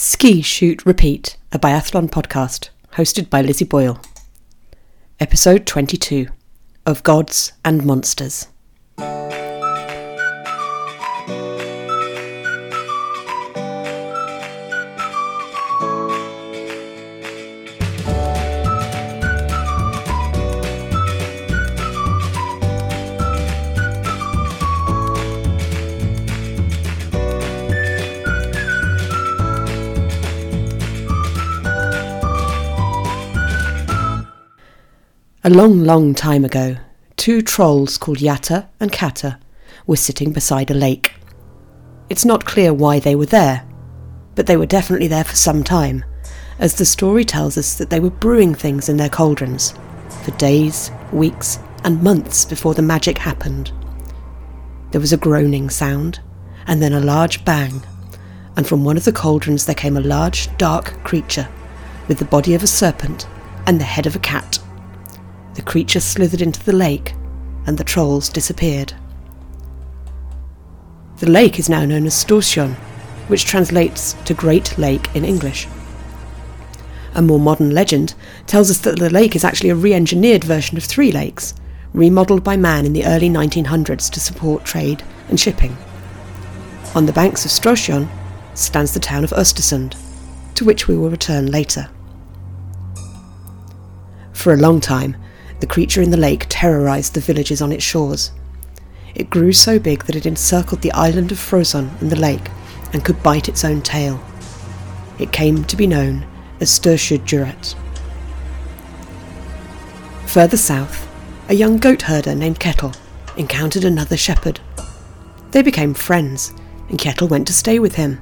Ski 0.00 0.42
Shoot 0.42 0.86
Repeat, 0.86 1.36
a 1.50 1.58
biathlon 1.58 2.08
podcast, 2.08 2.68
hosted 2.92 3.28
by 3.28 3.42
Lizzie 3.42 3.64
Boyle. 3.64 4.00
Episode 5.18 5.66
22 5.66 6.28
of 6.86 7.02
Gods 7.02 7.50
and 7.64 7.84
Monsters. 7.84 8.46
A 35.48 35.58
long, 35.58 35.82
long 35.82 36.14
time 36.14 36.44
ago, 36.44 36.76
two 37.16 37.40
trolls 37.40 37.96
called 37.96 38.18
Yatta 38.18 38.68
and 38.80 38.92
Kata 38.92 39.38
were 39.86 39.96
sitting 39.96 40.30
beside 40.30 40.70
a 40.70 40.74
lake. 40.74 41.14
It's 42.10 42.26
not 42.26 42.44
clear 42.44 42.74
why 42.74 43.00
they 43.00 43.14
were 43.14 43.24
there, 43.24 43.66
but 44.34 44.46
they 44.46 44.58
were 44.58 44.66
definitely 44.66 45.08
there 45.08 45.24
for 45.24 45.36
some 45.36 45.64
time, 45.64 46.04
as 46.58 46.74
the 46.74 46.84
story 46.84 47.24
tells 47.24 47.56
us 47.56 47.78
that 47.78 47.88
they 47.88 47.98
were 47.98 48.10
brewing 48.10 48.54
things 48.54 48.90
in 48.90 48.98
their 48.98 49.08
cauldrons 49.08 49.72
for 50.22 50.32
days, 50.32 50.90
weeks, 51.14 51.58
and 51.82 52.02
months 52.02 52.44
before 52.44 52.74
the 52.74 52.82
magic 52.82 53.16
happened. 53.16 53.72
There 54.90 55.00
was 55.00 55.14
a 55.14 55.16
groaning 55.16 55.70
sound, 55.70 56.20
and 56.66 56.82
then 56.82 56.92
a 56.92 57.00
large 57.00 57.42
bang, 57.46 57.80
and 58.54 58.66
from 58.66 58.84
one 58.84 58.98
of 58.98 59.06
the 59.06 59.12
cauldrons 59.12 59.64
there 59.64 59.74
came 59.74 59.96
a 59.96 60.02
large, 60.02 60.54
dark 60.58 61.02
creature 61.04 61.48
with 62.06 62.18
the 62.18 62.26
body 62.26 62.52
of 62.52 62.62
a 62.62 62.66
serpent 62.66 63.26
and 63.66 63.80
the 63.80 63.84
head 63.84 64.06
of 64.06 64.14
a 64.14 64.18
cat. 64.18 64.58
The 65.58 65.64
creature 65.64 65.98
slithered 65.98 66.40
into 66.40 66.64
the 66.64 66.72
lake, 66.72 67.14
and 67.66 67.76
the 67.76 67.82
trolls 67.82 68.28
disappeared. 68.28 68.92
The 71.16 71.28
lake 71.28 71.58
is 71.58 71.68
now 71.68 71.84
known 71.84 72.06
as 72.06 72.14
Storsjön, 72.14 72.76
which 73.26 73.44
translates 73.44 74.12
to 74.26 74.34
Great 74.34 74.78
Lake 74.78 75.08
in 75.16 75.24
English. 75.24 75.66
A 77.16 77.22
more 77.22 77.40
modern 77.40 77.72
legend 77.72 78.14
tells 78.46 78.70
us 78.70 78.78
that 78.82 79.00
the 79.00 79.10
lake 79.10 79.34
is 79.34 79.42
actually 79.42 79.70
a 79.70 79.74
re 79.74 79.92
engineered 79.92 80.44
version 80.44 80.76
of 80.76 80.84
Three 80.84 81.10
Lakes, 81.10 81.54
remodelled 81.92 82.44
by 82.44 82.56
man 82.56 82.86
in 82.86 82.92
the 82.92 83.06
early 83.06 83.28
1900s 83.28 84.08
to 84.12 84.20
support 84.20 84.64
trade 84.64 85.02
and 85.28 85.40
shipping. 85.40 85.76
On 86.94 87.06
the 87.06 87.12
banks 87.12 87.44
of 87.44 87.50
Storsjön 87.50 88.08
stands 88.54 88.94
the 88.94 89.00
town 89.00 89.24
of 89.24 89.30
Östersund, 89.30 89.96
to 90.54 90.64
which 90.64 90.86
we 90.86 90.96
will 90.96 91.10
return 91.10 91.50
later. 91.50 91.90
For 94.32 94.52
a 94.52 94.56
long 94.56 94.80
time, 94.80 95.16
the 95.60 95.66
creature 95.66 96.02
in 96.02 96.10
the 96.10 96.16
lake 96.16 96.46
terrorized 96.48 97.14
the 97.14 97.20
villages 97.20 97.60
on 97.60 97.72
its 97.72 97.84
shores. 97.84 98.32
It 99.14 99.30
grew 99.30 99.52
so 99.52 99.78
big 99.78 100.04
that 100.04 100.16
it 100.16 100.26
encircled 100.26 100.82
the 100.82 100.92
island 100.92 101.32
of 101.32 101.38
Frösön 101.38 102.00
in 102.00 102.08
the 102.08 102.16
lake 102.16 102.50
and 102.92 103.04
could 103.04 103.22
bite 103.22 103.48
its 103.48 103.64
own 103.64 103.82
tail. 103.82 104.20
It 105.18 105.32
came 105.32 105.64
to 105.64 105.76
be 105.76 105.86
known 105.86 106.26
as 106.60 106.70
Storsjöodjuret. 106.70 107.74
Further 110.26 110.56
south, 110.56 111.08
a 111.48 111.54
young 111.54 111.78
goat 111.78 112.02
herder 112.02 112.34
named 112.34 112.60
Kettle 112.60 112.92
encountered 113.36 113.84
another 113.84 114.16
shepherd. 114.16 114.60
They 115.50 115.62
became 115.62 115.94
friends, 115.94 116.52
and 116.88 116.98
Kettle 116.98 117.28
went 117.28 117.46
to 117.46 117.52
stay 117.52 117.78
with 117.78 117.94
him. 117.94 118.20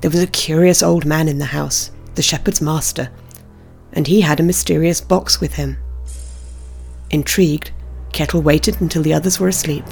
There 0.00 0.10
was 0.10 0.22
a 0.22 0.26
curious 0.26 0.82
old 0.82 1.04
man 1.04 1.28
in 1.28 1.38
the 1.38 1.46
house, 1.46 1.90
the 2.14 2.22
shepherd's 2.22 2.60
master, 2.60 3.10
and 3.92 4.06
he 4.06 4.20
had 4.20 4.38
a 4.40 4.44
mysterious 4.44 5.00
box 5.00 5.40
with 5.40 5.54
him. 5.54 5.78
Intrigued, 7.10 7.72
Kettle 8.12 8.40
waited 8.40 8.80
until 8.80 9.02
the 9.02 9.14
others 9.14 9.40
were 9.40 9.48
asleep 9.48 9.84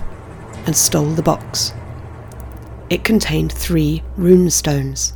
and 0.66 0.76
stole 0.76 1.10
the 1.10 1.22
box. 1.22 1.72
It 2.90 3.04
contained 3.04 3.52
three 3.52 4.02
rune 4.16 4.50
stones, 4.50 5.14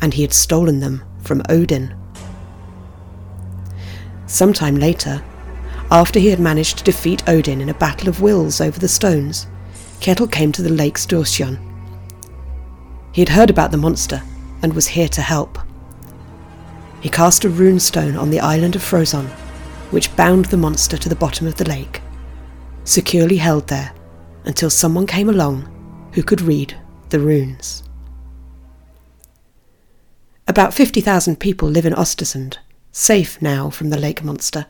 and 0.00 0.12
he 0.12 0.22
had 0.22 0.34
stolen 0.34 0.80
them 0.80 1.02
from 1.22 1.42
Odin. 1.48 1.94
Sometime 4.26 4.76
later, 4.76 5.22
after 5.90 6.18
he 6.18 6.28
had 6.28 6.40
managed 6.40 6.78
to 6.78 6.84
defeat 6.84 7.26
Odin 7.28 7.60
in 7.60 7.68
a 7.68 7.74
battle 7.74 8.08
of 8.08 8.20
wills 8.20 8.60
over 8.60 8.78
the 8.78 8.88
stones, 8.88 9.46
Kettle 10.00 10.26
came 10.26 10.52
to 10.52 10.62
the 10.62 10.70
lake 10.70 10.96
Storsjön. 10.96 11.58
He 13.12 13.20
had 13.22 13.30
heard 13.30 13.50
about 13.50 13.70
the 13.70 13.76
monster 13.76 14.22
and 14.62 14.74
was 14.74 14.86
here 14.88 15.08
to 15.08 15.22
help. 15.22 15.58
He 17.00 17.08
cast 17.08 17.44
a 17.44 17.48
rune 17.48 17.80
stone 17.80 18.16
on 18.16 18.30
the 18.30 18.40
island 18.40 18.76
of 18.76 18.82
Frösön 18.82 19.30
which 19.92 20.14
bound 20.16 20.46
the 20.46 20.56
monster 20.56 20.96
to 20.96 21.08
the 21.08 21.14
bottom 21.14 21.46
of 21.46 21.56
the 21.56 21.68
lake, 21.68 22.00
securely 22.84 23.36
held 23.36 23.68
there 23.68 23.92
until 24.44 24.70
someone 24.70 25.06
came 25.06 25.28
along 25.28 25.68
who 26.14 26.22
could 26.22 26.40
read 26.40 26.76
the 27.10 27.20
runes. 27.20 27.82
About 30.48 30.74
50,000 30.74 31.38
people 31.38 31.68
live 31.68 31.86
in 31.86 31.92
Östersund, 31.92 32.56
safe 32.90 33.40
now 33.40 33.70
from 33.70 33.90
the 33.90 33.98
lake 33.98 34.24
monster, 34.24 34.66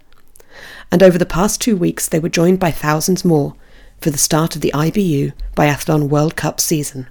and 0.91 1.03
over 1.03 1.17
the 1.17 1.25
past 1.25 1.61
two 1.61 1.77
weeks 1.77 2.09
they 2.09 2.19
were 2.19 2.29
joined 2.29 2.61
by 2.61 2.71
thousands 2.71 3.25
more 3.25 3.55
for 4.01 4.11
the 4.11 4.19
start 4.19 4.57
of 4.57 4.61
the 4.61 4.73
IBU 4.75 5.33
Biathlon 5.57 6.09
World 6.09 6.37
Cup 6.37 6.61
season. 6.61 7.09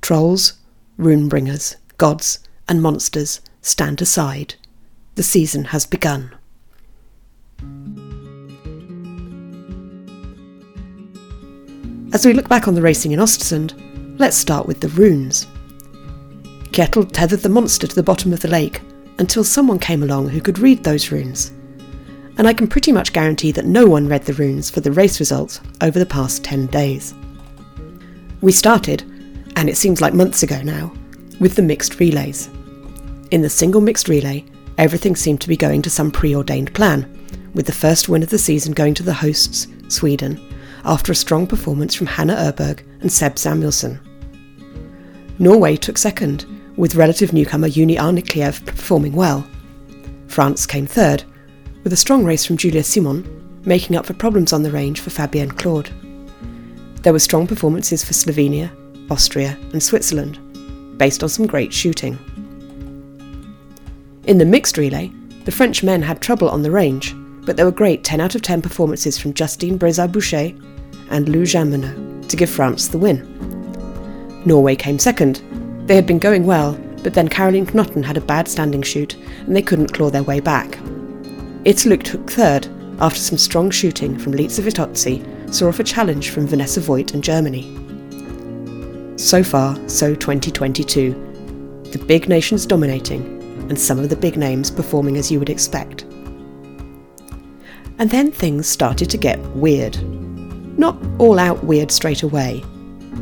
Trolls, 0.00 0.54
rune 0.96 1.28
bringers, 1.28 1.76
gods, 1.98 2.38
and 2.68 2.80
monsters 2.80 3.40
stand 3.60 4.00
aside. 4.00 4.54
The 5.16 5.22
season 5.24 5.64
has 5.64 5.84
begun. 5.84 6.37
As 12.10 12.24
we 12.24 12.32
look 12.32 12.48
back 12.48 12.66
on 12.66 12.74
the 12.74 12.80
racing 12.80 13.12
in 13.12 13.20
Östersund, 13.20 13.74
let's 14.18 14.36
start 14.36 14.66
with 14.66 14.80
the 14.80 14.88
runes. 14.88 15.46
Kettle 16.72 17.04
tethered 17.04 17.40
the 17.40 17.50
monster 17.50 17.86
to 17.86 17.94
the 17.94 18.02
bottom 18.02 18.32
of 18.32 18.40
the 18.40 18.48
lake 18.48 18.80
until 19.18 19.44
someone 19.44 19.78
came 19.78 20.02
along 20.02 20.30
who 20.30 20.40
could 20.40 20.58
read 20.58 20.82
those 20.82 21.12
runes. 21.12 21.50
And 22.38 22.48
I 22.48 22.54
can 22.54 22.66
pretty 22.66 22.92
much 22.92 23.12
guarantee 23.12 23.52
that 23.52 23.66
no 23.66 23.86
one 23.86 24.08
read 24.08 24.24
the 24.24 24.32
runes 24.32 24.70
for 24.70 24.80
the 24.80 24.90
race 24.90 25.20
results 25.20 25.60
over 25.82 25.98
the 25.98 26.06
past 26.06 26.42
10 26.44 26.68
days. 26.68 27.12
We 28.40 28.52
started, 28.52 29.02
and 29.56 29.68
it 29.68 29.76
seems 29.76 30.00
like 30.00 30.14
months 30.14 30.42
ago 30.42 30.62
now, 30.62 30.94
with 31.40 31.56
the 31.56 31.62
mixed 31.62 32.00
relays. 32.00 32.48
In 33.32 33.42
the 33.42 33.50
single 33.50 33.82
mixed 33.82 34.08
relay, 34.08 34.46
everything 34.78 35.14
seemed 35.14 35.42
to 35.42 35.48
be 35.48 35.58
going 35.58 35.82
to 35.82 35.90
some 35.90 36.10
preordained 36.10 36.72
plan, 36.72 37.50
with 37.52 37.66
the 37.66 37.72
first 37.72 38.08
win 38.08 38.22
of 38.22 38.30
the 38.30 38.38
season 38.38 38.72
going 38.72 38.94
to 38.94 39.02
the 39.02 39.12
hosts, 39.12 39.66
Sweden, 39.88 40.40
after 40.84 41.12
a 41.12 41.16
strong 41.16 41.46
performance 41.46 41.94
from 41.94 42.06
Hanna 42.06 42.34
Öberg 42.34 42.84
and 43.00 43.10
Seb 43.10 43.36
Samuelsson. 43.36 44.00
Norway 45.38 45.76
took 45.76 45.98
second, 45.98 46.46
with 46.76 46.94
relative 46.94 47.32
newcomer 47.32 47.68
Juni 47.68 47.96
Arnekleiv 47.96 48.64
performing 48.64 49.12
well. 49.12 49.46
France 50.28 50.66
came 50.66 50.86
third, 50.86 51.24
with 51.84 51.92
a 51.92 51.96
strong 51.96 52.24
race 52.24 52.44
from 52.44 52.56
Julia 52.56 52.84
Simon, 52.84 53.60
making 53.64 53.96
up 53.96 54.06
for 54.06 54.14
problems 54.14 54.52
on 54.52 54.62
the 54.62 54.70
range 54.70 55.00
for 55.00 55.10
Fabien 55.10 55.50
Claude. 55.50 55.90
There 57.02 57.12
were 57.12 57.18
strong 57.18 57.46
performances 57.46 58.04
for 58.04 58.12
Slovenia, 58.12 58.70
Austria, 59.10 59.56
and 59.72 59.82
Switzerland, 59.82 60.38
based 60.98 61.22
on 61.22 61.28
some 61.28 61.46
great 61.46 61.72
shooting. 61.72 62.18
In 64.26 64.38
the 64.38 64.44
mixed 64.44 64.76
relay, 64.76 65.10
the 65.44 65.52
French 65.52 65.82
men 65.82 66.02
had 66.02 66.20
trouble 66.20 66.48
on 66.50 66.62
the 66.62 66.70
range, 66.70 67.14
but 67.48 67.56
there 67.56 67.64
were 67.64 67.72
great 67.72 68.04
10 68.04 68.20
out 68.20 68.34
of 68.34 68.42
10 68.42 68.60
performances 68.60 69.16
from 69.16 69.32
Justine 69.32 69.78
Braisaz-Bouchet 69.78 70.54
and 71.08 71.30
Lou 71.30 71.46
Jean 71.46 72.28
to 72.28 72.36
give 72.36 72.50
France 72.50 72.88
the 72.88 72.98
win. 72.98 73.24
Norway 74.44 74.76
came 74.76 74.98
second. 74.98 75.40
They 75.86 75.94
had 75.94 76.06
been 76.06 76.18
going 76.18 76.44
well, 76.44 76.78
but 77.02 77.14
then 77.14 77.26
Karoline 77.26 77.64
Knotten 77.64 78.04
had 78.04 78.18
a 78.18 78.20
bad 78.20 78.48
standing 78.48 78.82
shoot 78.82 79.14
and 79.46 79.56
they 79.56 79.62
couldn't 79.62 79.94
claw 79.94 80.10
their 80.10 80.24
way 80.24 80.40
back. 80.40 80.78
Italy 81.64 81.96
took 81.96 82.30
third 82.30 82.68
after 83.00 83.18
some 83.18 83.38
strong 83.38 83.70
shooting 83.70 84.18
from 84.18 84.32
Lisa 84.32 84.60
Vitozzi 84.60 85.24
saw 85.50 85.68
off 85.68 85.80
a 85.80 85.84
challenge 85.84 86.28
from 86.28 86.46
Vanessa 86.46 86.82
Voigt 86.82 87.14
and 87.14 87.24
Germany. 87.24 87.62
So 89.16 89.42
far, 89.42 89.74
so 89.88 90.14
2022. 90.14 91.12
The 91.92 92.04
big 92.06 92.28
nations 92.28 92.66
dominating, 92.66 93.22
and 93.70 93.80
some 93.80 93.98
of 94.00 94.10
the 94.10 94.16
big 94.16 94.36
names 94.36 94.70
performing 94.70 95.16
as 95.16 95.32
you 95.32 95.38
would 95.38 95.48
expect. 95.48 96.04
And 97.98 98.10
then 98.10 98.30
things 98.30 98.68
started 98.68 99.10
to 99.10 99.18
get 99.18 99.40
weird. 99.56 99.98
Not 100.78 100.96
all 101.18 101.38
out 101.38 101.64
weird 101.64 101.90
straight 101.90 102.22
away, 102.22 102.64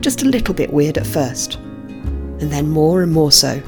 just 0.01 0.23
a 0.23 0.27
little 0.27 0.55
bit 0.55 0.73
weird 0.73 0.99
at 0.99 1.07
first. 1.07 1.55
And 1.55 2.53
then 2.53 2.69
more 2.69 3.03
and 3.03 3.11
more 3.11 3.33
so. 3.33 3.63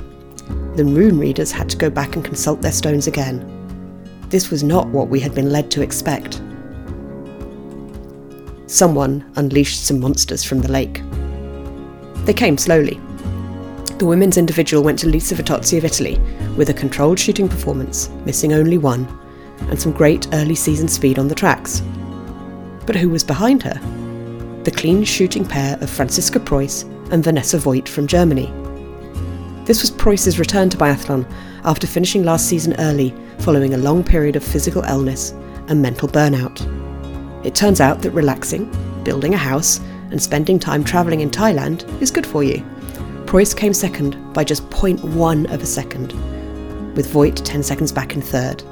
The 0.76 0.84
rune 0.84 1.18
readers 1.18 1.50
had 1.50 1.70
to 1.70 1.78
go 1.78 1.88
back 1.88 2.14
and 2.14 2.24
consult 2.24 2.60
their 2.60 2.72
stones 2.72 3.06
again. 3.06 3.42
This 4.28 4.50
was 4.50 4.62
not 4.62 4.88
what 4.88 5.08
we 5.08 5.18
had 5.18 5.34
been 5.34 5.50
led 5.50 5.70
to 5.70 5.82
expect. 5.82 6.42
Someone 8.66 9.24
unleashed 9.36 9.86
some 9.86 10.00
monsters 10.00 10.44
from 10.44 10.60
the 10.60 10.70
lake. 10.70 11.02
They 12.26 12.34
came 12.34 12.58
slowly. 12.58 13.00
The 13.96 14.04
women's 14.04 14.36
individual 14.36 14.84
went 14.84 14.98
to 14.98 15.08
Lisa 15.08 15.34
Vitozzi 15.34 15.78
of 15.78 15.86
Italy 15.86 16.20
with 16.56 16.68
a 16.68 16.74
controlled 16.74 17.18
shooting 17.18 17.48
performance, 17.48 18.10
missing 18.26 18.52
only 18.52 18.76
one, 18.76 19.08
and 19.62 19.80
some 19.80 19.92
great 19.92 20.26
early 20.32 20.54
season 20.54 20.88
speed 20.88 21.18
on 21.18 21.28
the 21.28 21.34
tracks. 21.34 21.82
But 22.86 22.96
who 22.96 23.08
was 23.08 23.24
behind 23.24 23.62
her? 23.62 23.78
The 24.64 24.70
clean 24.70 25.04
shooting 25.04 25.44
pair 25.44 25.76
of 25.80 25.90
Franziska 25.90 26.40
Preuss 26.40 26.82
and 27.10 27.24
Vanessa 27.24 27.58
Voigt 27.58 27.88
from 27.88 28.06
Germany. 28.06 28.52
This 29.64 29.82
was 29.82 29.90
Preuss's 29.90 30.38
return 30.38 30.70
to 30.70 30.76
biathlon 30.76 31.30
after 31.64 31.86
finishing 31.86 32.22
last 32.22 32.46
season 32.46 32.74
early 32.78 33.14
following 33.40 33.74
a 33.74 33.78
long 33.78 34.02
period 34.02 34.36
of 34.36 34.44
physical 34.44 34.82
illness 34.84 35.32
and 35.68 35.82
mental 35.82 36.08
burnout. 36.08 36.64
It 37.44 37.54
turns 37.54 37.80
out 37.80 38.00
that 38.02 38.10
relaxing, 38.12 38.70
building 39.04 39.34
a 39.34 39.38
house, 39.38 39.80
and 40.10 40.22
spending 40.22 40.58
time 40.58 40.82
travelling 40.82 41.20
in 41.20 41.30
Thailand 41.30 41.84
is 42.00 42.10
good 42.10 42.26
for 42.26 42.42
you. 42.42 42.64
Preuss 43.26 43.52
came 43.52 43.74
second 43.74 44.16
by 44.32 44.42
just 44.42 44.68
0.1 44.70 45.52
of 45.52 45.62
a 45.62 45.66
second, 45.66 46.12
with 46.96 47.10
Voigt 47.10 47.36
10 47.44 47.62
seconds 47.62 47.92
back 47.92 48.14
in 48.14 48.22
third. 48.22 48.62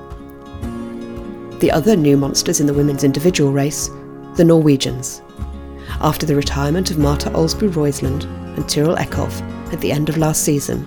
The 1.61 1.73
other 1.73 1.97
new 1.97 2.19
monsters 2.19 2.61
in 2.61 2.67
the 2.67 2.75
women's 2.75 3.03
individual 3.03 3.51
race, 3.51 3.89
the 4.35 4.45
Norwegians. 4.45 5.23
After 6.03 6.27
the 6.27 6.37
retirement 6.37 6.91
of 6.91 6.99
Marta 6.99 7.31
Olsbu 7.31 7.71
Røiseland 7.73 8.25
and 8.57 8.65
Tiril 8.65 8.99
Eckhoff 8.99 9.41
at 9.73 9.81
the 9.81 9.91
end 9.91 10.11
of 10.11 10.19
last 10.19 10.43
season, 10.43 10.85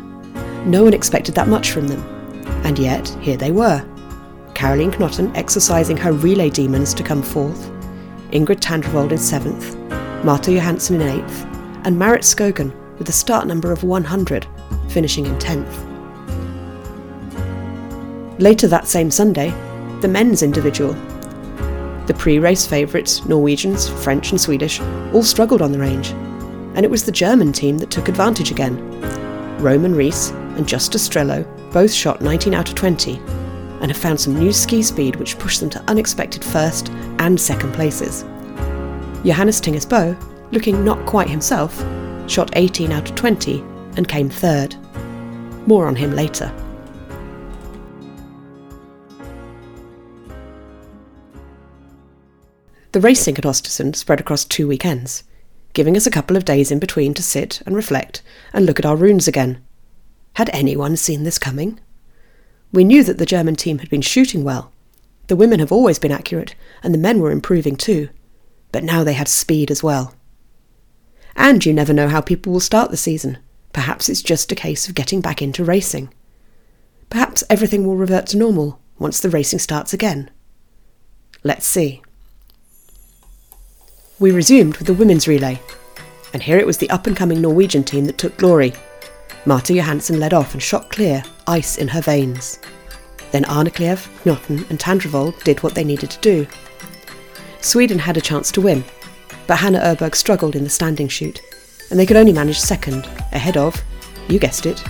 no 0.70 0.84
one 0.84 0.94
expected 0.94 1.34
that 1.34 1.48
much 1.48 1.72
from 1.72 1.88
them. 1.88 2.02
And 2.64 2.78
yet, 2.78 3.08
here 3.20 3.38
they 3.38 3.50
were. 3.50 3.84
Karoline 4.54 4.92
Knotten 4.92 5.36
exercising 5.36 5.98
her 5.98 6.12
relay 6.12 6.52
demons 6.52 6.94
to 6.94 7.04
come 7.04 7.24
fourth, 7.24 7.72
Ingrid 8.32 8.60
Tandrevold 8.60 9.12
in 9.12 9.18
seventh, 9.18 9.76
Marthe 10.24 10.50
Johansen 10.50 11.02
in 11.02 11.02
eighth, 11.02 11.46
and 11.84 11.98
Marit 11.98 12.22
Skogan 12.22 12.72
with 13.00 13.10
a 13.10 13.14
start 13.14 13.48
number 13.48 13.72
of 13.72 13.84
100, 13.84 14.46
finishing 14.90 15.26
in 15.26 15.36
10th. 15.40 15.88
Later 18.40 18.68
that 18.68 18.88
same 18.88 19.10
Sunday, 19.10 19.52
the 20.02 20.08
men's 20.08 20.44
individual. 20.44 20.94
The 22.06 22.16
pre 22.18 22.40
race 22.40 22.66
favourites, 22.66 23.26
Norwegians, 23.26 23.88
French, 23.88 24.32
and 24.32 24.40
Swedish, 24.40 24.80
all 25.14 25.24
struggled 25.24 25.62
on 25.62 25.72
the 25.72 25.80
range, 25.80 26.10
and 26.76 26.84
it 26.84 26.90
was 26.90 27.06
the 27.06 27.12
German 27.12 27.52
team 27.52 27.78
that 27.80 27.92
took 27.92 28.08
advantage 28.08 28.52
again. 28.52 28.78
Roman 29.60 29.94
Rees 29.94 30.30
and 30.30 30.68
Justus 30.68 31.08
Strelow 31.08 31.46
both 31.72 31.92
shot 31.92 32.22
19 32.22 32.54
out 32.54 32.70
of 32.70 32.76
20 32.76 33.18
and 33.82 33.92
have 33.92 33.98
found 33.98 34.20
some 34.20 34.38
new 34.38 34.52
ski 34.52 34.82
speed 34.82 35.18
which 35.18 35.38
pushed 35.38 35.60
them 35.60 35.70
to 35.70 35.84
unexpected 35.88 36.44
first 36.44 36.90
and 37.20 37.40
second 37.40 37.74
places. 37.74 38.24
Johannes 39.24 39.62
Thingnes 39.62 39.86
Bø, 39.86 40.18
looking 40.52 40.84
not 40.84 41.06
quite 41.06 41.30
himself, 41.30 41.78
shot 42.30 42.52
18 42.54 42.92
out 42.92 43.10
of 43.10 43.16
20 43.16 43.60
and 43.98 44.08
came 44.08 44.30
third. 44.30 44.76
More 45.68 45.88
on 45.88 45.96
him 45.96 46.16
later. 46.16 46.52
The 52.92 53.02
racing 53.02 53.38
at 53.38 53.44
Ostersund 53.44 53.96
spread 53.96 54.20
across 54.20 54.44
two 54.44 54.68
weekends, 54.68 55.24
giving 55.74 55.96
us 55.96 56.08
a 56.08 56.12
couple 56.12 56.36
of 56.36 56.46
days 56.46 56.72
in 56.72 56.80
between 56.80 57.14
to 57.14 57.22
sit 57.22 57.62
and 57.66 57.76
reflect 57.76 58.24
and 58.52 58.66
look 58.66 58.80
at 58.80 58.86
our 58.86 58.96
runes 58.96 59.28
again. 59.28 59.62
Had 60.34 60.50
anyone 60.54 60.98
seen 60.98 61.24
this 61.24 61.38
coming? 61.38 61.80
We 62.72 62.84
knew 62.84 63.04
that 63.04 63.20
the 63.20 63.28
German 63.28 63.56
team 63.56 63.78
had 63.80 63.90
been 63.90 64.02
shooting 64.02 64.44
well. 64.44 64.72
The 65.28 65.36
women 65.36 65.60
have 65.60 65.72
always 65.72 66.00
been 66.00 66.12
accurate, 66.12 66.56
and 66.82 66.92
the 66.92 67.00
men 67.00 67.20
were 67.20 67.30
improving 67.30 67.76
too. 67.76 68.10
But 68.72 68.84
now 68.84 69.04
they 69.04 69.14
had 69.14 69.28
speed 69.28 69.70
as 69.70 69.84
well. 69.84 70.16
And 71.36 71.64
you 71.64 71.74
never 71.74 71.94
know 71.94 72.08
how 72.08 72.22
people 72.22 72.52
will 72.52 72.60
start 72.60 72.90
the 72.90 72.98
season. 72.98 73.38
Perhaps 73.72 74.10
it's 74.10 74.24
just 74.24 74.52
a 74.52 74.56
case 74.56 74.90
of 74.90 74.96
getting 74.96 75.22
back 75.22 75.44
into 75.44 75.64
racing. 75.64 76.12
Perhaps 77.12 77.44
everything 77.52 77.86
will 77.86 77.96
revert 77.96 78.26
to 78.28 78.38
normal 78.38 78.80
once 78.98 79.20
the 79.20 79.30
racing 79.30 79.60
starts 79.60 79.94
again. 79.94 80.32
Let's 81.44 81.68
see. 81.68 82.02
We 84.20 84.32
resumed 84.32 84.76
with 84.76 84.88
the 84.88 84.94
women's 84.94 85.30
relay, 85.30 85.62
and 86.34 86.44
here 86.44 86.58
it 86.58 86.68
was 86.68 86.78
the 86.78 86.90
up 86.90 87.08
and 87.08 87.16
coming 87.16 87.40
Norwegian 87.40 87.86
team 87.86 88.04
that 88.06 88.18
took 88.18 88.36
glory. 88.36 88.74
Marta 89.46 89.74
Johansson 89.74 90.20
led 90.20 90.34
off 90.34 90.54
and 90.54 90.62
shot 90.62 90.90
clear, 90.90 91.24
ice 91.48 91.78
in 91.78 91.88
her 91.88 92.02
veins. 92.02 92.60
Then 93.32 93.46
Arnekleiv, 93.46 94.10
Knotten, 94.26 94.70
and 94.70 94.78
Tandrevold 94.78 95.42
did 95.46 95.64
what 95.64 95.74
they 95.74 95.86
needed 95.86 96.10
to 96.12 96.20
do. 96.20 96.46
Sweden 97.62 97.98
had 97.98 98.18
a 98.18 98.22
chance 98.22 98.52
to 98.52 98.62
win, 98.62 98.84
but 99.48 99.58
Hanna 99.58 99.80
Öberg 99.80 100.16
struggled 100.16 100.58
in 100.58 100.66
the 100.66 100.70
standing 100.70 101.08
shoot, 101.08 101.42
and 101.90 101.98
they 101.98 102.06
could 102.06 102.18
only 102.18 102.34
manage 102.34 102.60
second, 102.60 103.06
ahead 103.32 103.56
of, 103.56 103.82
you 104.28 104.38
guessed 104.38 104.66
it, 104.66 104.84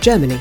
Germany. 0.00 0.40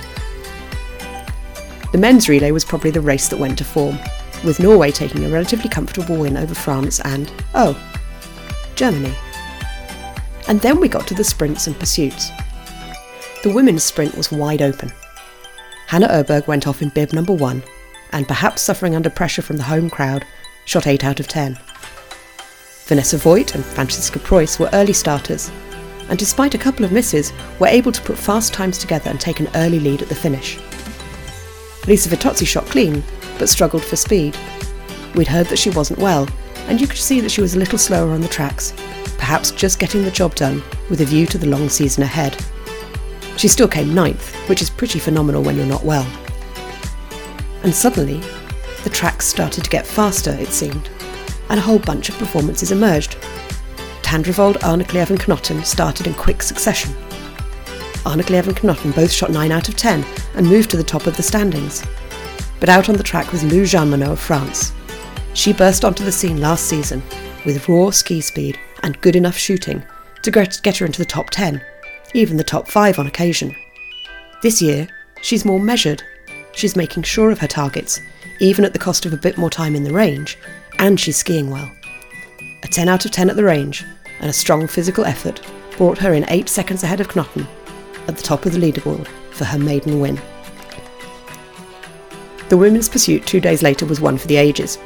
The 1.91 1.97
men's 1.97 2.29
relay 2.29 2.51
was 2.51 2.63
probably 2.63 2.91
the 2.91 3.01
race 3.01 3.27
that 3.27 3.39
went 3.39 3.57
to 3.57 3.65
form, 3.65 3.99
with 4.45 4.61
Norway 4.61 4.91
taking 4.91 5.25
a 5.25 5.29
relatively 5.29 5.69
comfortable 5.69 6.15
win 6.15 6.37
over 6.37 6.55
France 6.55 7.01
and, 7.01 7.29
oh, 7.53 7.77
Germany. 8.79 9.13
And 10.47 10.61
then 10.61 10.79
we 10.79 10.87
got 10.87 11.05
to 11.07 11.13
the 11.13 11.23
sprints 11.25 11.67
and 11.67 11.77
pursuits. 11.77 12.29
The 13.43 13.51
women's 13.51 13.83
sprint 13.83 14.15
was 14.15 14.31
wide 14.31 14.61
open. 14.61 14.93
Hanna 15.87 16.07
Öberg 16.07 16.47
went 16.47 16.65
off 16.65 16.81
in 16.81 16.87
bib 16.87 17.11
number 17.11 17.33
one, 17.33 17.61
and 18.13 18.25
perhaps 18.25 18.61
suffering 18.61 18.95
under 18.95 19.09
pressure 19.09 19.41
from 19.41 19.57
the 19.57 19.63
home 19.63 19.89
crowd, 19.89 20.25
shot 20.63 20.87
8 20.87 21.03
out 21.03 21.19
of 21.19 21.27
10. 21.27 21.59
Vanessa 22.85 23.17
Voigt 23.17 23.53
and 23.53 23.65
Franziska 23.65 24.17
Preuss 24.17 24.59
were 24.59 24.69
early 24.71 24.93
starters, 24.93 25.51
and 26.07 26.17
despite 26.17 26.55
a 26.55 26.57
couple 26.57 26.85
of 26.85 26.93
misses, 26.93 27.33
were 27.59 27.67
able 27.67 27.91
to 27.91 28.01
put 28.03 28.17
fast 28.17 28.53
times 28.53 28.77
together 28.77 29.09
and 29.09 29.19
take 29.19 29.41
an 29.41 29.49
early 29.55 29.81
lead 29.81 30.01
at 30.01 30.07
the 30.07 30.15
finish. 30.15 30.57
Lisa 31.85 32.07
Vitozzi 32.07 32.47
shot 32.47 32.65
clean, 32.67 33.03
but 33.37 33.49
struggled 33.49 33.83
for 33.83 33.97
speed. 33.97 34.37
We'd 35.15 35.27
heard 35.27 35.47
that 35.47 35.59
she 35.59 35.69
wasn't 35.69 35.99
well, 35.99 36.29
and 36.69 36.79
you 36.79 36.87
could 36.87 36.97
see 36.97 37.19
that 37.19 37.31
she 37.31 37.41
was 37.41 37.55
a 37.55 37.59
little 37.59 37.77
slower 37.77 38.11
on 38.11 38.21
the 38.21 38.27
tracks, 38.27 38.73
perhaps 39.17 39.51
just 39.51 39.79
getting 39.79 40.03
the 40.03 40.11
job 40.11 40.35
done 40.35 40.63
with 40.89 41.01
a 41.01 41.05
view 41.05 41.25
to 41.25 41.37
the 41.37 41.47
long 41.47 41.67
season 41.67 42.03
ahead. 42.03 42.41
She 43.35 43.47
still 43.47 43.67
came 43.67 43.93
ninth, 43.93 44.33
which 44.47 44.61
is 44.61 44.69
pretty 44.69 44.99
phenomenal 44.99 45.43
when 45.43 45.57
you're 45.57 45.65
not 45.65 45.83
well. 45.83 46.07
And 47.63 47.75
suddenly, 47.75 48.21
the 48.85 48.89
tracks 48.89 49.25
started 49.25 49.65
to 49.65 49.69
get 49.69 49.85
faster, 49.85 50.31
it 50.31 50.49
seemed 50.49 50.89
and 51.49 51.59
a 51.59 51.63
whole 51.63 51.79
bunch 51.79 52.09
of 52.09 52.17
performances 52.17 52.71
emerged. 52.71 53.17
Tandrevold, 54.01 54.57
Arnekleiv 54.59 55.09
and 55.09 55.19
Knotten 55.19 55.63
started 55.65 56.07
in 56.07 56.13
quick 56.13 56.41
succession. 56.41 56.93
Arnekleiv 58.05 58.47
and 58.47 58.57
Knotten 58.57 58.95
both 58.95 59.11
shot 59.11 59.31
9 59.31 59.51
out 59.51 59.67
of 59.67 59.75
10 59.75 60.05
and 60.35 60.47
moved 60.47 60.69
to 60.71 60.77
the 60.77 60.83
top 60.83 61.07
of 61.07 61.17
the 61.17 61.23
standings. 61.23 61.83
But 62.59 62.69
out 62.69 62.89
on 62.89 62.95
the 62.95 63.03
track 63.03 63.31
was 63.31 63.43
Lou 63.43 63.63
Jeanmonnot 63.63 64.11
of 64.11 64.19
France. 64.19 64.73
She 65.33 65.53
burst 65.53 65.85
onto 65.85 66.03
the 66.03 66.11
scene 66.11 66.41
last 66.41 66.65
season 66.65 67.01
with 67.45 67.69
raw 67.69 67.91
ski 67.91 68.21
speed 68.21 68.59
and 68.83 68.99
good 69.01 69.15
enough 69.15 69.37
shooting 69.37 69.83
to 70.21 70.31
get 70.31 70.77
her 70.77 70.85
into 70.85 70.99
the 70.99 71.05
top 71.05 71.29
10, 71.29 71.61
even 72.13 72.37
the 72.37 72.43
top 72.43 72.67
5 72.67 72.99
on 72.99 73.07
occasion. 73.07 73.55
This 74.41 74.61
year, 74.61 74.87
she's 75.21 75.45
more 75.45 75.59
measured. 75.59 76.03
She's 76.53 76.75
making 76.75 77.03
sure 77.03 77.31
of 77.31 77.39
her 77.39 77.47
targets, 77.47 78.01
even 78.39 78.65
at 78.65 78.73
the 78.73 78.79
cost 78.79 79.05
of 79.05 79.13
a 79.13 79.17
bit 79.17 79.37
more 79.37 79.49
time 79.49 79.75
in 79.75 79.83
the 79.83 79.93
range, 79.93 80.37
and 80.77 80.99
she's 80.99 81.17
skiing 81.17 81.49
well. 81.49 81.71
A 82.63 82.67
10 82.67 82.89
out 82.89 83.05
of 83.05 83.11
10 83.11 83.29
at 83.29 83.35
the 83.35 83.43
range 83.43 83.85
and 84.19 84.29
a 84.29 84.33
strong 84.33 84.67
physical 84.67 85.05
effort 85.05 85.41
brought 85.77 85.97
her 85.99 86.13
in 86.13 86.25
8 86.29 86.49
seconds 86.49 86.83
ahead 86.83 86.99
of 86.99 87.07
Knotten 87.09 87.47
at 88.07 88.17
the 88.17 88.23
top 88.23 88.45
of 88.45 88.53
the 88.53 88.59
leaderboard 88.59 89.07
for 89.31 89.45
her 89.45 89.59
maiden 89.59 89.99
win. 89.99 90.19
The 92.49 92.57
women's 92.57 92.89
pursuit 92.89 93.25
two 93.25 93.39
days 93.39 93.61
later 93.61 93.85
was 93.85 94.01
one 94.01 94.17
for 94.17 94.27
the 94.27 94.37
ages. 94.37 94.77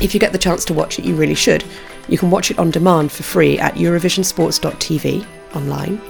If 0.00 0.14
you 0.14 0.20
get 0.20 0.32
the 0.32 0.38
chance 0.38 0.64
to 0.66 0.74
watch 0.74 0.98
it, 0.98 1.04
you 1.04 1.14
really 1.14 1.34
should. 1.34 1.64
You 2.08 2.18
can 2.18 2.30
watch 2.30 2.50
it 2.50 2.58
on 2.58 2.70
demand 2.70 3.12
for 3.12 3.22
free 3.22 3.58
at 3.58 3.74
EurovisionSports.tv 3.74 5.26
online, 5.54 6.00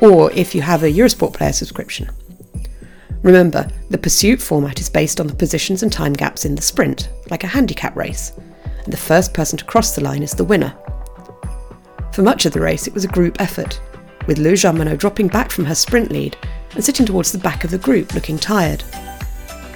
or 0.00 0.32
if 0.32 0.54
you 0.54 0.62
have 0.62 0.82
a 0.82 0.92
Eurosport 0.92 1.34
Player 1.34 1.52
subscription. 1.52 2.08
Remember, 3.22 3.68
the 3.90 3.98
pursuit 3.98 4.40
format 4.40 4.80
is 4.80 4.88
based 4.88 5.20
on 5.20 5.26
the 5.26 5.34
positions 5.34 5.82
and 5.82 5.92
time 5.92 6.12
gaps 6.12 6.44
in 6.44 6.54
the 6.54 6.62
sprint, 6.62 7.08
like 7.30 7.44
a 7.44 7.48
handicap 7.48 7.94
race 7.96 8.32
and 8.84 8.92
the 8.92 8.98
first 8.98 9.32
person 9.32 9.58
to 9.58 9.64
cross 9.64 9.94
the 9.94 10.02
line 10.02 10.22
is 10.22 10.32
the 10.32 10.44
winner. 10.44 10.74
For 12.12 12.22
much 12.22 12.46
of 12.46 12.52
the 12.52 12.60
race, 12.60 12.86
it 12.86 12.94
was 12.94 13.04
a 13.04 13.08
group 13.08 13.40
effort, 13.40 13.80
with 14.26 14.38
Lou 14.38 14.52
Jeanmonnot 14.52 14.98
dropping 14.98 15.28
back 15.28 15.50
from 15.50 15.64
her 15.64 15.74
sprint 15.74 16.10
lead 16.10 16.36
and 16.74 16.84
sitting 16.84 17.06
towards 17.06 17.32
the 17.32 17.38
back 17.38 17.64
of 17.64 17.70
the 17.70 17.78
group 17.78 18.14
looking 18.14 18.38
tired. 18.38 18.84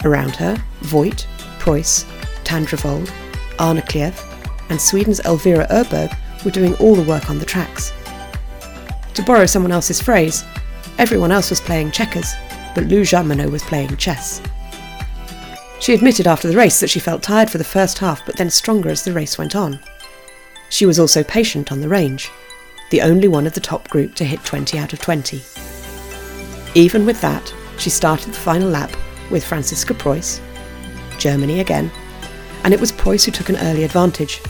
Around 0.04 0.36
her, 0.36 0.62
Voigt, 0.82 1.26
Preuss, 1.58 2.04
Tandrevold, 3.56 3.82
Arnekleiv, 3.82 4.70
and 4.70 4.80
Sweden's 4.80 5.20
Elvira 5.20 5.66
Öberg 5.68 6.16
were 6.44 6.50
doing 6.50 6.74
all 6.74 6.94
the 6.94 7.08
work 7.08 7.30
on 7.30 7.38
the 7.38 7.44
tracks. 7.44 7.92
To 9.14 9.22
borrow 9.22 9.46
someone 9.46 9.72
else's 9.72 10.00
phrase, 10.00 10.44
everyone 10.98 11.32
else 11.32 11.50
was 11.50 11.60
playing 11.60 11.90
checkers, 11.90 12.32
but 12.74 12.84
Lou 12.84 13.02
Jeanmonnot 13.02 13.50
was 13.50 13.62
playing 13.62 13.96
chess. 13.96 14.42
She 15.80 15.94
admitted 15.94 16.26
after 16.26 16.48
the 16.48 16.56
race 16.56 16.80
that 16.80 16.90
she 16.90 17.00
felt 17.00 17.22
tired 17.22 17.50
for 17.50 17.58
the 17.58 17.64
first 17.64 17.98
half 17.98 18.24
but 18.24 18.36
then 18.36 18.50
stronger 18.50 18.88
as 18.88 19.04
the 19.04 19.12
race 19.12 19.38
went 19.38 19.54
on. 19.54 19.78
She 20.68 20.86
was 20.86 20.98
also 20.98 21.22
patient 21.22 21.70
on 21.70 21.80
the 21.80 21.88
range, 21.88 22.30
the 22.90 23.02
only 23.02 23.28
one 23.28 23.46
of 23.46 23.54
the 23.54 23.60
top 23.60 23.88
group 23.88 24.14
to 24.16 24.24
hit 24.24 24.42
20 24.44 24.78
out 24.78 24.92
of 24.92 25.00
20. 25.00 25.42
Even 26.74 27.06
with 27.06 27.20
that, 27.20 27.52
she 27.78 27.90
started 27.90 28.32
the 28.32 28.38
final 28.38 28.68
lap 28.68 28.94
with 29.30 29.44
Franziska 29.44 29.94
Preuss, 29.94 30.40
Germany 31.18 31.60
again, 31.60 31.90
and 32.66 32.74
it 32.74 32.80
was 32.80 32.90
Preuss 32.90 33.24
who 33.24 33.30
took 33.30 33.48
an 33.48 33.56
early 33.58 33.84
advantage. 33.84 34.42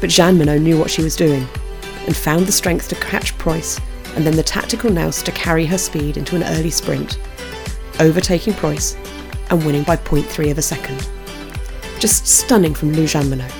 But 0.00 0.10
Jeanmonnot 0.10 0.60
knew 0.60 0.76
what 0.76 0.90
she 0.90 1.04
was 1.04 1.14
doing 1.14 1.46
and 2.04 2.16
found 2.16 2.46
the 2.46 2.52
strength 2.52 2.88
to 2.88 2.96
catch 2.96 3.38
Preuss 3.38 3.80
and 4.16 4.26
then 4.26 4.34
the 4.34 4.42
tactical 4.42 4.90
nous 4.90 5.22
to 5.22 5.30
carry 5.30 5.64
her 5.66 5.78
speed 5.78 6.16
into 6.16 6.34
an 6.34 6.42
early 6.42 6.70
sprint, 6.70 7.16
overtaking 8.00 8.54
Preuss 8.54 8.96
and 9.50 9.64
winning 9.64 9.84
by 9.84 9.96
0.3 9.96 10.50
of 10.50 10.58
a 10.58 10.62
second. 10.62 11.08
Just 12.00 12.26
stunning 12.26 12.74
from 12.74 12.92
Lou 12.92 13.04
Jeanmonnot. 13.04 13.52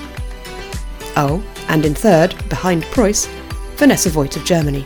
Oh, 1.16 1.40
and 1.68 1.86
in 1.86 1.94
third, 1.94 2.34
behind 2.48 2.82
Preuss, 2.86 3.28
Vanessa 3.76 4.10
Voigt 4.10 4.36
of 4.36 4.44
Germany. 4.44 4.84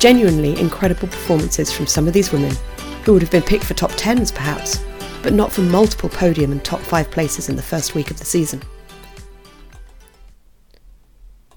Genuinely 0.00 0.58
incredible 0.58 1.06
performances 1.06 1.70
from 1.70 1.86
some 1.86 2.08
of 2.08 2.12
these 2.12 2.32
women, 2.32 2.56
who 3.04 3.12
would 3.12 3.22
have 3.22 3.30
been 3.30 3.40
picked 3.40 3.64
for 3.64 3.74
top 3.74 3.92
tens 3.96 4.32
perhaps, 4.32 4.84
but 5.24 5.32
not 5.32 5.50
for 5.50 5.62
multiple 5.62 6.10
podium 6.10 6.52
and 6.52 6.62
top 6.62 6.80
five 6.80 7.10
places 7.10 7.48
in 7.48 7.56
the 7.56 7.62
first 7.62 7.94
week 7.94 8.10
of 8.10 8.18
the 8.18 8.24
season. 8.24 8.62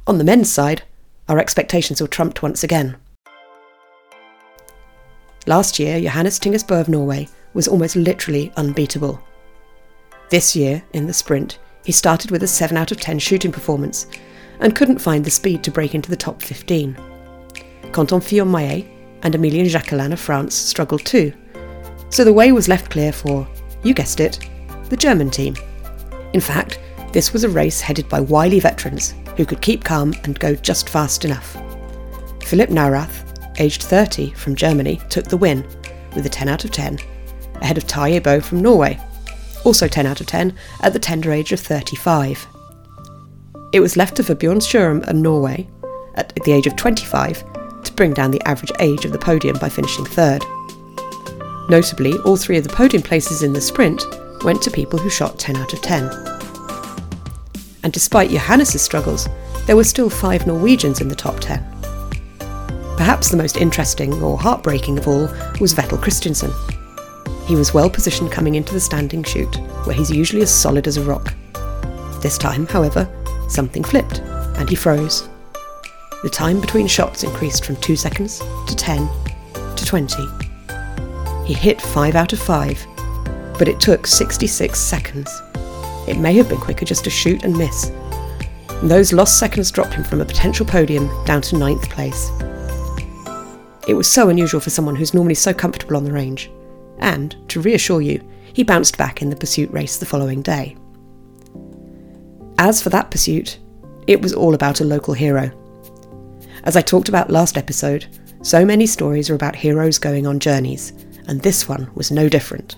On 0.08 0.18
the 0.18 0.24
men's 0.24 0.50
side, 0.50 0.84
our 1.28 1.38
expectations 1.38 2.02
were 2.02 2.08
trumped 2.08 2.42
once 2.42 2.64
again. 2.64 2.96
Last 5.46 5.80
year, 5.80 6.00
Johannes 6.00 6.40
Thingnes 6.40 6.66
Bø 6.66 6.80
of 6.80 6.88
Norway 6.88 7.28
was 7.54 7.68
almost 7.68 7.98
literally 7.98 8.54
unbeatable. 8.56 9.22
This 10.30 10.56
year, 10.56 10.82
in 10.94 11.06
the 11.06 11.14
sprint, 11.14 11.60
he 11.84 11.92
started 11.92 12.32
with 12.32 12.44
a 12.44 12.48
7 12.48 12.78
out 12.78 12.92
of 12.92 13.02
10 13.02 13.20
shooting 13.20 13.52
performance 13.52 14.08
and 14.62 14.76
couldn't 14.76 15.00
find 15.00 15.26
the 15.26 15.32
speed 15.32 15.62
to 15.64 15.72
break 15.72 15.94
into 15.94 16.10
the 16.10 16.16
top 16.16 16.42
15. 16.42 16.98
Quentin 17.92 18.22
Fillon-Maillet 18.22 18.88
and 19.24 19.34
Emilien 19.34 19.70
Jacquelin 19.70 20.14
of 20.14 20.20
France 20.20 20.56
struggled 20.56 21.06
too, 21.06 21.34
so 22.10 22.24
the 22.24 22.34
way 22.34 22.52
was 22.52 22.68
left 22.68 22.90
clear 22.92 23.12
for, 23.12 23.48
you 23.84 23.94
guessed 23.94 24.20
it, 24.20 24.40
the 24.90 24.98
German 24.98 25.30
team. 25.30 25.56
In 26.34 26.42
fact, 26.42 26.80
this 27.14 27.34
was 27.34 27.44
a 27.44 27.50
race 27.50 27.82
headed 27.82 28.08
by 28.10 28.20
wily 28.20 28.60
veterans 28.60 29.14
who 29.36 29.46
could 29.46 29.62
keep 29.62 29.84
calm 29.84 30.14
and 30.24 30.40
go 30.40 30.56
just 30.56 30.90
fast 30.90 31.26
enough. 31.26 31.58
Philipp 32.44 32.70
Nawrath, 32.70 33.24
aged 33.60 33.84
30 33.84 34.32
from 34.32 34.56
Germany, 34.56 35.02
took 35.10 35.26
the 35.26 35.38
win 35.38 35.66
with 36.16 36.26
a 36.26 36.30
10 36.30 36.48
out 36.48 36.66
of 36.66 36.72
10, 36.72 37.00
ahead 37.62 37.78
of 37.78 37.86
Tarjei 37.86 38.22
Bø 38.22 38.44
from 38.44 38.62
Norway, 38.62 39.00
also 39.64 39.88
10 39.88 40.06
out 40.06 40.22
of 40.22 40.28
10 40.28 40.56
at 40.82 40.94
the 40.94 41.00
tender 41.00 41.32
age 41.32 41.52
of 41.52 41.60
35. 41.60 42.48
It 43.74 43.80
was 43.80 43.98
left 43.98 44.16
to 44.16 44.24
Vebjørn 44.24 44.62
Sørum 44.62 45.08
of 45.08 45.16
Norway, 45.16 45.68
at 46.16 46.34
the 46.46 46.52
age 46.52 46.68
of 46.68 46.76
25, 46.76 47.44
to 47.84 47.94
bring 47.94 48.14
down 48.14 48.32
the 48.32 48.42
average 48.48 48.72
age 48.80 49.06
of 49.06 49.12
the 49.12 49.20
podium 49.20 49.58
by 49.60 49.70
finishing 49.70 50.06
third. 50.06 50.44
Notably, 51.70 52.14
all 52.20 52.38
three 52.38 52.58
of 52.58 52.64
the 52.64 52.74
podium 52.74 53.04
places 53.04 53.44
in 53.44 53.54
the 53.54 53.62
sprint 53.62 54.04
went 54.44 54.62
to 54.64 54.72
people 54.72 55.00
who 55.00 55.10
shot 55.10 55.38
10 55.40 55.58
out 55.58 55.74
of 55.74 55.82
10 55.82 56.28
and 57.88 57.94
despite 57.94 58.30
Johannes' 58.30 58.82
struggles, 58.82 59.30
there 59.66 59.78
were 59.78 59.84
still 59.86 60.10
five 60.10 60.46
Norwegians 60.46 61.00
in 61.00 61.08
the 61.08 61.16
top 61.16 61.40
10. 61.40 61.66
Perhaps 62.98 63.30
the 63.30 63.38
most 63.38 63.56
interesting 63.56 64.14
or 64.22 64.38
heartbreaking 64.38 64.98
of 64.98 65.08
all 65.08 65.30
was 65.62 65.72
Vetle 65.72 65.98
Christiansen. 65.98 66.52
He 67.46 67.56
was 67.56 67.74
well 67.74 67.90
positioned 67.90 68.30
coming 68.30 68.56
into 68.56 68.74
the 68.74 68.82
standing 68.82 69.24
shoot, 69.24 69.56
where 69.86 69.96
he's 69.96 70.12
usually 70.12 70.42
as 70.42 70.54
solid 70.54 70.86
as 70.86 70.98
a 70.98 71.04
rock. 71.04 71.34
This 72.22 72.38
time, 72.38 72.68
however, 72.68 73.08
something 73.48 73.86
flipped, 73.86 74.20
and 74.58 74.70
he 74.70 74.76
froze. 74.76 75.30
The 76.24 76.30
time 76.30 76.60
between 76.60 76.88
shots 76.88 77.24
increased 77.24 77.64
from 77.64 77.78
2 77.78 77.96
seconds 77.96 78.40
to 78.68 78.76
10 78.76 79.08
to 79.78 79.86
20. 79.86 80.47
He 81.48 81.54
hit 81.54 81.82
5 81.82 82.16
out 82.16 82.34
of 82.34 82.40
5, 82.40 82.86
but 83.58 83.70
it 83.70 83.80
took 83.80 84.06
66 84.06 84.78
seconds. 84.78 85.42
It 86.06 86.20
may 86.20 86.34
have 86.34 86.50
been 86.50 86.58
quicker 86.58 86.84
just 86.84 87.06
to 87.06 87.10
shoot 87.10 87.46
and 87.46 87.58
miss. 87.58 87.90
And 88.70 88.92
those 88.92 89.14
lost 89.14 89.40
seconds 89.40 89.72
dropped 89.72 89.94
him 89.94 90.04
from 90.04 90.20
a 90.20 90.26
potential 90.26 90.66
podium 90.66 91.10
down 91.24 91.42
to 91.44 91.58
ninth 91.58 91.90
place. 91.90 92.32
It 93.88 93.94
was 93.94 94.12
so 94.12 94.28
unusual 94.28 94.60
for 94.60 94.72
someone 94.72 94.98
who's 94.98 95.14
normally 95.14 95.36
so 95.36 95.54
comfortable 95.54 95.96
on 95.96 96.04
the 96.04 96.12
range. 96.12 96.52
And, 97.00 97.34
to 97.48 97.62
reassure 97.62 98.02
you, 98.02 98.22
he 98.52 98.64
bounced 98.64 98.98
back 98.98 99.22
in 99.22 99.30
the 99.30 99.36
pursuit 99.38 99.72
race 99.72 100.00
the 100.00 100.06
following 100.06 100.42
day. 100.42 100.76
As 102.58 102.84
for 102.84 102.90
that 102.90 103.10
pursuit, 103.10 103.58
it 104.06 104.22
was 104.22 104.34
all 104.34 104.54
about 104.54 104.82
a 104.82 104.86
local 104.86 105.14
hero. 105.14 105.50
As 106.66 106.76
I 106.76 106.82
talked 106.82 107.08
about 107.08 107.30
last 107.30 107.58
episode, 107.58 108.06
so 108.42 108.66
many 108.66 108.86
stories 108.86 109.30
are 109.30 109.36
about 109.36 109.56
heroes 109.56 109.98
going 109.98 110.28
on 110.28 110.40
journeys, 110.40 110.92
and 111.28 111.42
this 111.42 111.68
one 111.68 111.90
was 111.94 112.12
no 112.12 112.28
different. 112.28 112.76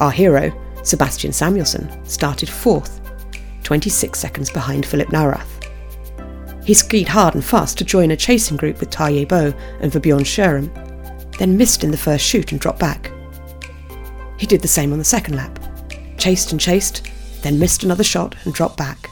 Our 0.00 0.10
hero, 0.10 0.52
Sebastian 0.82 1.30
Samuelsson 1.30 2.06
started 2.06 2.48
fourth, 2.48 3.00
26 3.62 4.18
seconds 4.18 4.50
behind 4.50 4.84
Philipp 4.84 5.08
Nawrath. 5.08 5.48
He 6.64 6.74
skied 6.74 7.08
hard 7.08 7.34
and 7.34 7.44
fast 7.44 7.78
to 7.78 7.84
join 7.84 8.10
a 8.10 8.16
chasing 8.16 8.56
group 8.56 8.80
with 8.80 8.90
Tarjei 8.90 9.26
Bø 9.26 9.54
and 9.80 9.90
Vebjørn 9.90 10.24
Sørum, 10.24 10.68
then 11.38 11.56
missed 11.56 11.82
in 11.82 11.90
the 11.90 11.96
first 11.96 12.24
shoot 12.24 12.52
and 12.52 12.60
dropped 12.60 12.78
back. 12.78 13.10
He 14.38 14.46
did 14.46 14.60
the 14.60 14.68
same 14.68 14.92
on 14.92 14.98
the 14.98 15.04
second 15.04 15.36
lap, 15.36 15.58
chased 16.18 16.52
and 16.52 16.60
chased, 16.60 17.08
then 17.42 17.58
missed 17.58 17.82
another 17.84 18.04
shot 18.04 18.36
and 18.44 18.54
dropped 18.54 18.76
back. 18.76 19.08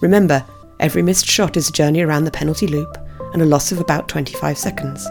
Remember, 0.00 0.44
every 0.80 1.02
missed 1.02 1.26
shot 1.26 1.56
is 1.56 1.68
a 1.68 1.72
journey 1.72 2.02
around 2.02 2.24
the 2.24 2.30
penalty 2.30 2.66
loop 2.66 2.96
and 3.32 3.42
a 3.42 3.46
loss 3.46 3.72
of 3.72 3.80
about 3.80 4.08
25 4.08 4.56
seconds. 4.56 5.06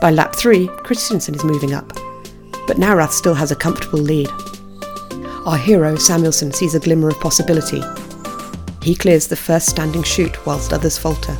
By 0.00 0.10
lap 0.10 0.34
3, 0.34 0.66
Christiansen 0.78 1.34
is 1.34 1.44
moving 1.44 1.74
up, 1.74 1.88
but 2.66 2.78
Nawrath 2.78 3.10
still 3.10 3.34
has 3.34 3.52
a 3.52 3.56
comfortable 3.56 3.98
lead. 3.98 4.30
Our 5.44 5.58
hero, 5.58 5.94
Samuelsson, 5.96 6.54
sees 6.54 6.74
a 6.74 6.80
glimmer 6.80 7.08
of 7.08 7.20
possibility. 7.20 7.82
He 8.82 8.94
clears 8.94 9.26
the 9.26 9.36
first 9.36 9.68
standing 9.68 10.02
shoot 10.02 10.46
whilst 10.46 10.72
others 10.72 10.96
falter. 10.96 11.36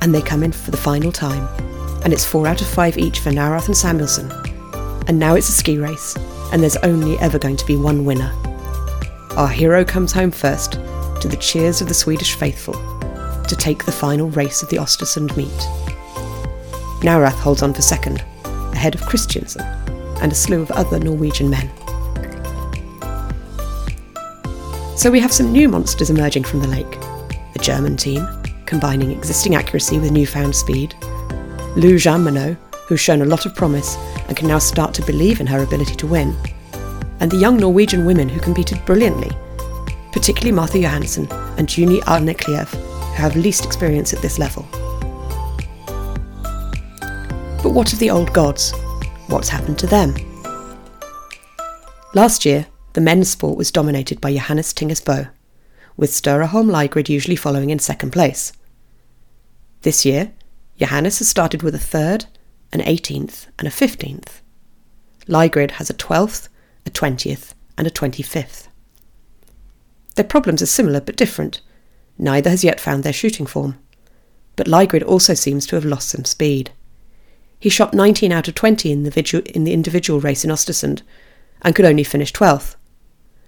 And 0.00 0.14
they 0.14 0.22
come 0.22 0.44
in 0.44 0.52
for 0.52 0.70
the 0.70 0.76
final 0.76 1.10
time, 1.10 1.48
and 2.04 2.12
it's 2.12 2.24
four 2.24 2.46
out 2.46 2.60
of 2.60 2.68
five 2.68 2.96
each 2.96 3.18
for 3.18 3.30
Nawrath 3.30 3.66
and 3.66 3.76
Samuelsson. 3.76 4.30
And 5.08 5.18
now 5.18 5.34
it's 5.34 5.48
a 5.48 5.52
ski 5.52 5.76
race, 5.76 6.14
and 6.52 6.62
there's 6.62 6.76
only 6.78 7.18
ever 7.18 7.40
going 7.40 7.56
to 7.56 7.66
be 7.66 7.74
one 7.74 8.04
winner. 8.04 8.32
Our 9.32 9.48
hero 9.48 9.84
comes 9.84 10.12
home 10.12 10.30
first, 10.30 10.74
to 11.20 11.26
the 11.26 11.38
cheers 11.40 11.80
of 11.80 11.88
the 11.88 11.94
Swedish 11.94 12.36
faithful, 12.36 12.74
to 13.48 13.56
take 13.56 13.84
the 13.84 13.90
final 13.90 14.30
race 14.30 14.62
of 14.62 14.68
the 14.68 14.76
Ostersund 14.76 15.36
meet. 15.36 15.83
Nawrath 17.04 17.38
holds 17.38 17.62
on 17.62 17.74
for 17.74 17.82
second, 17.82 18.24
ahead 18.72 18.94
of 18.94 19.02
Christiansen 19.02 19.60
and 20.22 20.32
a 20.32 20.34
slew 20.34 20.62
of 20.62 20.70
other 20.70 20.98
Norwegian 20.98 21.50
men. 21.50 21.70
So 24.96 25.10
we 25.10 25.20
have 25.20 25.30
some 25.30 25.52
new 25.52 25.68
monsters 25.68 26.08
emerging 26.08 26.44
from 26.44 26.60
the 26.60 26.66
lake. 26.68 26.90
The 27.52 27.60
German 27.60 27.98
team, 27.98 28.26
combining 28.64 29.10
existing 29.10 29.54
accuracy 29.54 29.98
with 29.98 30.12
newfound 30.12 30.56
speed. 30.56 30.94
Lou 31.76 31.96
Jeanmonnot, 31.96 32.56
who's 32.86 33.00
shown 33.00 33.20
a 33.20 33.26
lot 33.26 33.44
of 33.44 33.54
promise 33.54 33.96
and 34.26 34.34
can 34.34 34.48
now 34.48 34.58
start 34.58 34.94
to 34.94 35.04
believe 35.04 35.40
in 35.40 35.46
her 35.46 35.62
ability 35.62 35.96
to 35.96 36.06
win. 36.06 36.34
And 37.20 37.30
the 37.30 37.36
young 37.36 37.58
Norwegian 37.58 38.06
women 38.06 38.30
who 38.30 38.40
competed 38.40 38.82
brilliantly, 38.86 39.30
particularly 40.10 40.52
Marthe 40.52 40.80
Johansen 40.80 41.30
and 41.58 41.68
Juni 41.68 42.00
Arnekleiv, 42.04 42.68
who 42.68 43.22
have 43.22 43.36
least 43.36 43.66
experience 43.66 44.14
at 44.14 44.22
this 44.22 44.38
level. 44.38 44.66
What 47.74 47.92
of 47.92 47.98
the 47.98 48.10
old 48.10 48.32
gods? 48.32 48.70
What's 49.26 49.48
happened 49.48 49.80
to 49.80 49.88
them? 49.88 50.14
Last 52.14 52.44
year, 52.44 52.68
the 52.92 53.00
men's 53.00 53.30
sport 53.30 53.58
was 53.58 53.72
dominated 53.72 54.20
by 54.20 54.32
Johannes 54.32 54.72
Thingnes 54.72 55.02
Bø, 55.02 55.28
with 55.96 56.14
Sture 56.14 56.46
Holm 56.46 56.68
Lægreid 56.68 57.08
usually 57.08 57.34
following 57.34 57.70
in 57.70 57.80
second 57.80 58.12
place. 58.12 58.52
This 59.82 60.04
year, 60.04 60.30
Johannes 60.78 61.18
has 61.18 61.28
started 61.28 61.64
with 61.64 61.74
a 61.74 61.80
third, 61.80 62.26
an 62.72 62.78
18th, 62.78 63.48
and 63.58 63.66
a 63.66 63.72
15th. 63.72 64.40
Lægreid 65.26 65.72
has 65.72 65.90
a 65.90 65.94
12th, 65.94 66.46
a 66.86 66.90
20th, 66.90 67.54
and 67.76 67.88
a 67.88 67.90
25th. 67.90 68.68
Their 70.14 70.24
problems 70.24 70.62
are 70.62 70.66
similar 70.66 71.00
but 71.00 71.16
different. 71.16 71.60
Neither 72.18 72.50
has 72.50 72.62
yet 72.62 72.78
found 72.78 73.02
their 73.02 73.12
shooting 73.12 73.46
form. 73.46 73.80
But 74.54 74.68
Lægreid 74.68 75.04
also 75.04 75.34
seems 75.34 75.66
to 75.66 75.74
have 75.74 75.84
lost 75.84 76.10
some 76.10 76.24
speed. 76.24 76.70
He 77.64 77.70
shot 77.70 77.94
19 77.94 78.30
out 78.30 78.46
of 78.46 78.54
20 78.54 78.92
in 78.92 79.04
the, 79.04 79.42
in 79.54 79.64
the 79.64 79.72
individual 79.72 80.20
race 80.20 80.44
in 80.44 80.50
Ostersund 80.50 81.00
and 81.62 81.74
could 81.74 81.86
only 81.86 82.04
finish 82.04 82.30
12th. 82.30 82.76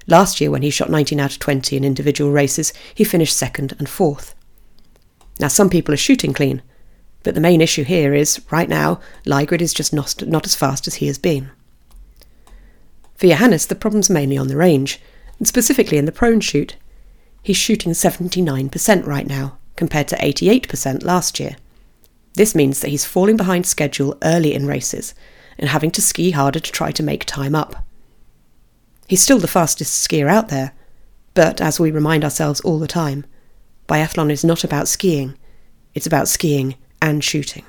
Last 0.07 0.41
year, 0.41 0.51
when 0.51 0.63
he 0.63 0.71
shot 0.71 0.89
19 0.89 1.21
out 1.21 1.33
of 1.33 1.39
20 1.39 1.77
in 1.77 1.85
individual 1.85 2.31
races, 2.31 2.73
he 2.95 3.05
finished 3.05 3.37
second 3.37 3.75
and 3.79 3.87
fourth. 3.87 4.35
Now, 5.39 5.49
some 5.49 5.69
people 5.69 5.93
are 5.93 5.99
shooting 5.99 6.33
clean, 6.33 6.63
but 7.25 7.35
the 7.35 7.43
main 7.43 7.61
issue 7.61 7.85
here 7.85 8.15
is, 8.15 8.41
right 8.51 8.71
now, 8.71 9.01
Lægreid 9.27 9.61
is 9.61 9.75
just 9.75 9.93
not, 9.93 10.27
not 10.27 10.47
as 10.47 10.55
fast 10.55 10.87
as 10.87 10.95
he 10.95 11.09
has 11.09 11.19
been. 11.19 11.51
For 13.17 13.27
Johannes, 13.27 13.67
the 13.67 13.75
problem's 13.75 14.09
mainly 14.09 14.39
on 14.39 14.49
the 14.49 14.57
range, 14.57 14.99
and 15.39 15.47
specifically 15.47 15.99
in 15.99 16.07
the 16.07 16.11
prone 16.11 16.41
shoot. 16.41 16.77
He's 17.43 17.59
shooting 17.59 17.93
79% 17.93 19.07
right 19.07 19.27
now, 19.27 19.59
compared 19.77 20.09
to 20.09 20.17
88% 20.17 21.05
last 21.05 21.39
year. 21.39 21.57
This 22.37 22.55
means 22.55 22.81
that 22.81 22.91
he's 22.91 23.07
falling 23.07 23.37
behind 23.37 23.67
schedule 23.67 24.17
early 24.23 24.55
in 24.55 24.67
races 24.67 25.15
and 25.59 25.71
having 25.71 25.91
to 25.93 26.03
ski 26.03 26.33
harder 26.33 26.61
to 26.61 26.71
try 26.71 26.93
to 26.93 27.03
make 27.03 27.25
time 27.25 27.55
up. 27.55 27.85
He's 29.09 29.23
still 29.23 29.39
the 29.39 29.49
fastest 29.49 30.07
skier 30.07 30.29
out 30.29 30.49
there, 30.49 30.73
but 31.33 31.61
as 31.61 31.81
we 31.81 31.91
remind 31.91 32.25
ourselves 32.25 32.61
all 32.61 32.79
the 32.79 32.87
time, 32.87 33.25
biathlon 33.89 34.31
is 34.31 34.45
not 34.45 34.65
about 34.65 34.87
skiing, 34.87 35.35
it's 35.95 36.07
about 36.07 36.29
skiing 36.29 36.75
and 37.01 37.25
shooting. 37.25 37.65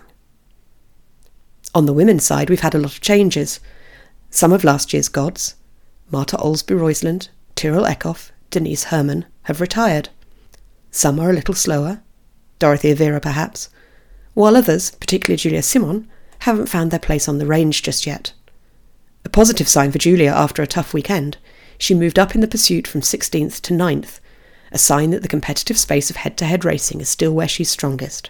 On 1.74 1.86
the 1.86 1.94
women's 1.94 2.26
side, 2.26 2.50
we've 2.50 2.60
had 2.60 2.76
a 2.76 2.80
lot 2.80 2.94
of 2.94 3.02
changes. 3.02 3.62
Some 4.30 4.52
of 4.52 4.64
last 4.64 4.92
year's 4.92 5.10
gods, 5.10 5.56
Marta 6.12 6.36
Olsbu 6.38 6.78
Røiseland, 6.78 7.30
Tiril 7.56 7.88
Eckhoff, 7.88 8.32
Denise 8.50 8.86
Herrmann, 8.86 9.26
have 9.44 9.62
retired. 9.62 10.10
Some 10.92 11.20
are 11.20 11.30
a 11.30 11.34
little 11.34 11.54
slower, 11.54 12.02
Dorothea 12.60 12.96
Wierer 12.96 13.22
perhaps, 13.22 13.70
while 14.38 14.56
others, 14.56 14.92
particularly 14.92 15.36
Julia 15.36 15.64
Simon, 15.64 16.08
haven't 16.42 16.70
found 16.70 16.92
their 16.92 17.00
place 17.00 17.28
on 17.28 17.40
the 17.40 17.48
range 17.48 17.82
just 17.82 18.06
yet. 18.06 18.34
A 19.26 19.30
positive 19.30 19.68
sign 19.68 19.92
for 19.92 19.98
Julia 19.98 20.30
after 20.30 20.62
a 20.62 20.68
tough 20.68 20.94
weekend, 20.94 21.38
she 21.80 21.96
moved 21.96 22.20
up 22.20 22.36
in 22.36 22.42
the 22.42 22.48
pursuit 22.48 22.86
from 22.86 23.02
16th 23.02 23.60
to 23.62 23.74
9th, 23.74 24.20
a 24.72 24.78
sign 24.78 25.10
that 25.10 25.24
the 25.24 25.28
competitive 25.28 25.76
space 25.76 26.12
of 26.12 26.18
head 26.18 26.38
to 26.38 26.46
head 26.46 26.64
racing 26.64 27.02
is 27.02 27.10
still 27.10 27.34
where 27.34 27.48
she's 27.48 27.72
strongest. 27.72 28.30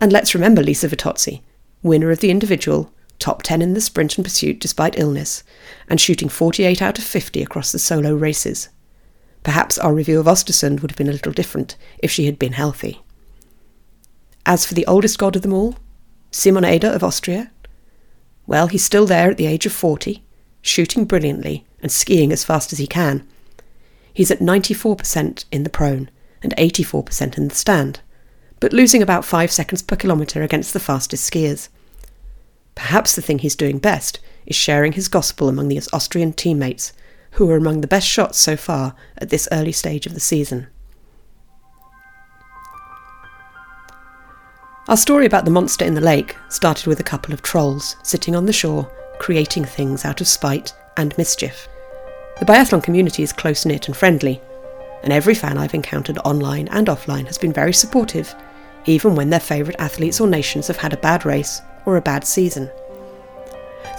And 0.00 0.12
let's 0.12 0.34
remember 0.34 0.60
Lisa 0.60 0.88
Vitozzi, 0.88 1.42
winner 1.84 2.10
of 2.10 2.18
the 2.18 2.32
individual, 2.32 2.92
top 3.20 3.44
10 3.44 3.62
in 3.62 3.74
the 3.74 3.80
sprint 3.80 4.18
and 4.18 4.24
pursuit 4.24 4.58
despite 4.58 4.98
illness, 4.98 5.44
and 5.88 6.00
shooting 6.00 6.28
48 6.28 6.82
out 6.82 6.98
of 6.98 7.04
50 7.04 7.40
across 7.44 7.70
the 7.70 7.78
solo 7.78 8.12
races. 8.12 8.70
Perhaps 9.44 9.78
our 9.78 9.94
review 9.94 10.18
of 10.18 10.26
Ostersund 10.26 10.82
would 10.82 10.90
have 10.90 10.98
been 10.98 11.08
a 11.08 11.12
little 11.12 11.30
different 11.32 11.76
if 11.98 12.10
she 12.10 12.26
had 12.26 12.40
been 12.40 12.54
healthy. 12.54 13.04
As 14.44 14.66
for 14.66 14.74
the 14.74 14.86
oldest 14.86 15.18
god 15.18 15.36
of 15.36 15.42
them 15.42 15.52
all, 15.52 15.76
Simon 16.30 16.64
Eder 16.64 16.88
of 16.88 17.04
Austria, 17.04 17.50
well, 18.46 18.66
he's 18.66 18.84
still 18.84 19.06
there 19.06 19.30
at 19.30 19.36
the 19.36 19.46
age 19.46 19.66
of 19.66 19.72
40, 19.72 20.22
shooting 20.62 21.04
brilliantly 21.04 21.64
and 21.80 21.92
skiing 21.92 22.32
as 22.32 22.44
fast 22.44 22.72
as 22.72 22.78
he 22.78 22.86
can. 22.86 23.26
He's 24.12 24.30
at 24.30 24.40
94% 24.40 25.44
in 25.52 25.62
the 25.62 25.70
prone 25.70 26.10
and 26.42 26.54
84% 26.56 27.38
in 27.38 27.48
the 27.48 27.54
stand, 27.54 28.00
but 28.60 28.72
losing 28.72 29.02
about 29.02 29.24
5 29.24 29.50
seconds 29.50 29.82
per 29.82 29.96
kilometre 29.96 30.42
against 30.42 30.72
the 30.72 30.80
fastest 30.80 31.30
skiers. 31.30 31.68
Perhaps 32.74 33.14
the 33.14 33.22
thing 33.22 33.38
he's 33.38 33.56
doing 33.56 33.78
best 33.78 34.18
is 34.46 34.56
sharing 34.56 34.92
his 34.92 35.08
gospel 35.08 35.48
among 35.48 35.70
his 35.70 35.88
Austrian 35.92 36.32
teammates, 36.32 36.92
who 37.32 37.48
are 37.50 37.56
among 37.56 37.80
the 37.80 37.86
best 37.86 38.06
shots 38.06 38.38
so 38.38 38.56
far 38.56 38.94
at 39.18 39.30
this 39.30 39.48
early 39.52 39.72
stage 39.72 40.04
of 40.06 40.14
the 40.14 40.20
season. 40.20 40.66
Our 44.88 44.96
story 44.96 45.26
about 45.26 45.44
the 45.44 45.50
monster 45.52 45.84
in 45.84 45.94
the 45.94 46.00
lake 46.00 46.36
started 46.48 46.88
with 46.88 46.98
a 46.98 47.04
couple 47.04 47.32
of 47.32 47.40
trolls 47.40 47.94
sitting 48.02 48.34
on 48.34 48.46
the 48.46 48.52
shore, 48.52 48.90
creating 49.20 49.64
things 49.64 50.04
out 50.04 50.20
of 50.20 50.26
spite 50.26 50.74
and 50.96 51.16
mischief. 51.16 51.68
The 52.40 52.44
biathlon 52.44 52.82
community 52.82 53.22
is 53.22 53.32
close 53.32 53.64
knit 53.64 53.86
and 53.86 53.96
friendly, 53.96 54.40
and 55.04 55.12
every 55.12 55.36
fan 55.36 55.56
I've 55.56 55.74
encountered 55.74 56.18
online 56.24 56.66
and 56.68 56.88
offline 56.88 57.26
has 57.26 57.38
been 57.38 57.52
very 57.52 57.72
supportive, 57.72 58.34
even 58.86 59.14
when 59.14 59.30
their 59.30 59.38
favourite 59.38 59.78
athletes 59.78 60.20
or 60.20 60.26
nations 60.26 60.66
have 60.66 60.78
had 60.78 60.92
a 60.92 60.96
bad 60.96 61.24
race 61.24 61.62
or 61.86 61.96
a 61.96 62.02
bad 62.02 62.26
season. 62.26 62.68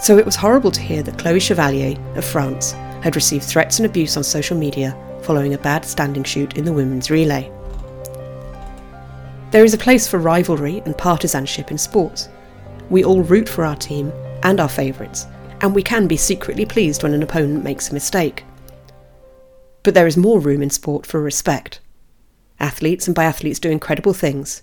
So 0.02 0.18
it 0.18 0.26
was 0.26 0.36
horrible 0.36 0.70
to 0.70 0.82
hear 0.82 1.02
that 1.02 1.18
Chloe 1.18 1.40
Chevalier 1.40 1.96
of 2.14 2.26
France 2.26 2.72
had 3.00 3.16
received 3.16 3.44
threats 3.44 3.78
and 3.78 3.86
abuse 3.86 4.18
on 4.18 4.22
social 4.22 4.56
media 4.56 4.94
following 5.22 5.54
a 5.54 5.58
bad 5.58 5.86
standing 5.86 6.24
shoot 6.24 6.58
in 6.58 6.66
the 6.66 6.72
women's 6.74 7.10
relay. 7.10 7.50
There 9.54 9.64
is 9.64 9.72
a 9.72 9.78
place 9.78 10.08
for 10.08 10.18
rivalry 10.18 10.82
and 10.84 10.98
partisanship 10.98 11.70
in 11.70 11.78
sports. 11.78 12.28
We 12.90 13.04
all 13.04 13.22
root 13.22 13.48
for 13.48 13.64
our 13.64 13.76
team 13.76 14.12
and 14.42 14.58
our 14.58 14.68
favourites, 14.68 15.28
and 15.60 15.72
we 15.72 15.80
can 15.80 16.08
be 16.08 16.16
secretly 16.16 16.66
pleased 16.66 17.04
when 17.04 17.14
an 17.14 17.22
opponent 17.22 17.62
makes 17.62 17.88
a 17.88 17.94
mistake. 17.94 18.42
But 19.84 19.94
there 19.94 20.08
is 20.08 20.16
more 20.16 20.40
room 20.40 20.60
in 20.60 20.70
sport 20.70 21.06
for 21.06 21.22
respect. 21.22 21.78
Athletes 22.58 23.06
and 23.06 23.14
biathletes 23.14 23.60
do 23.60 23.70
incredible 23.70 24.12
things, 24.12 24.62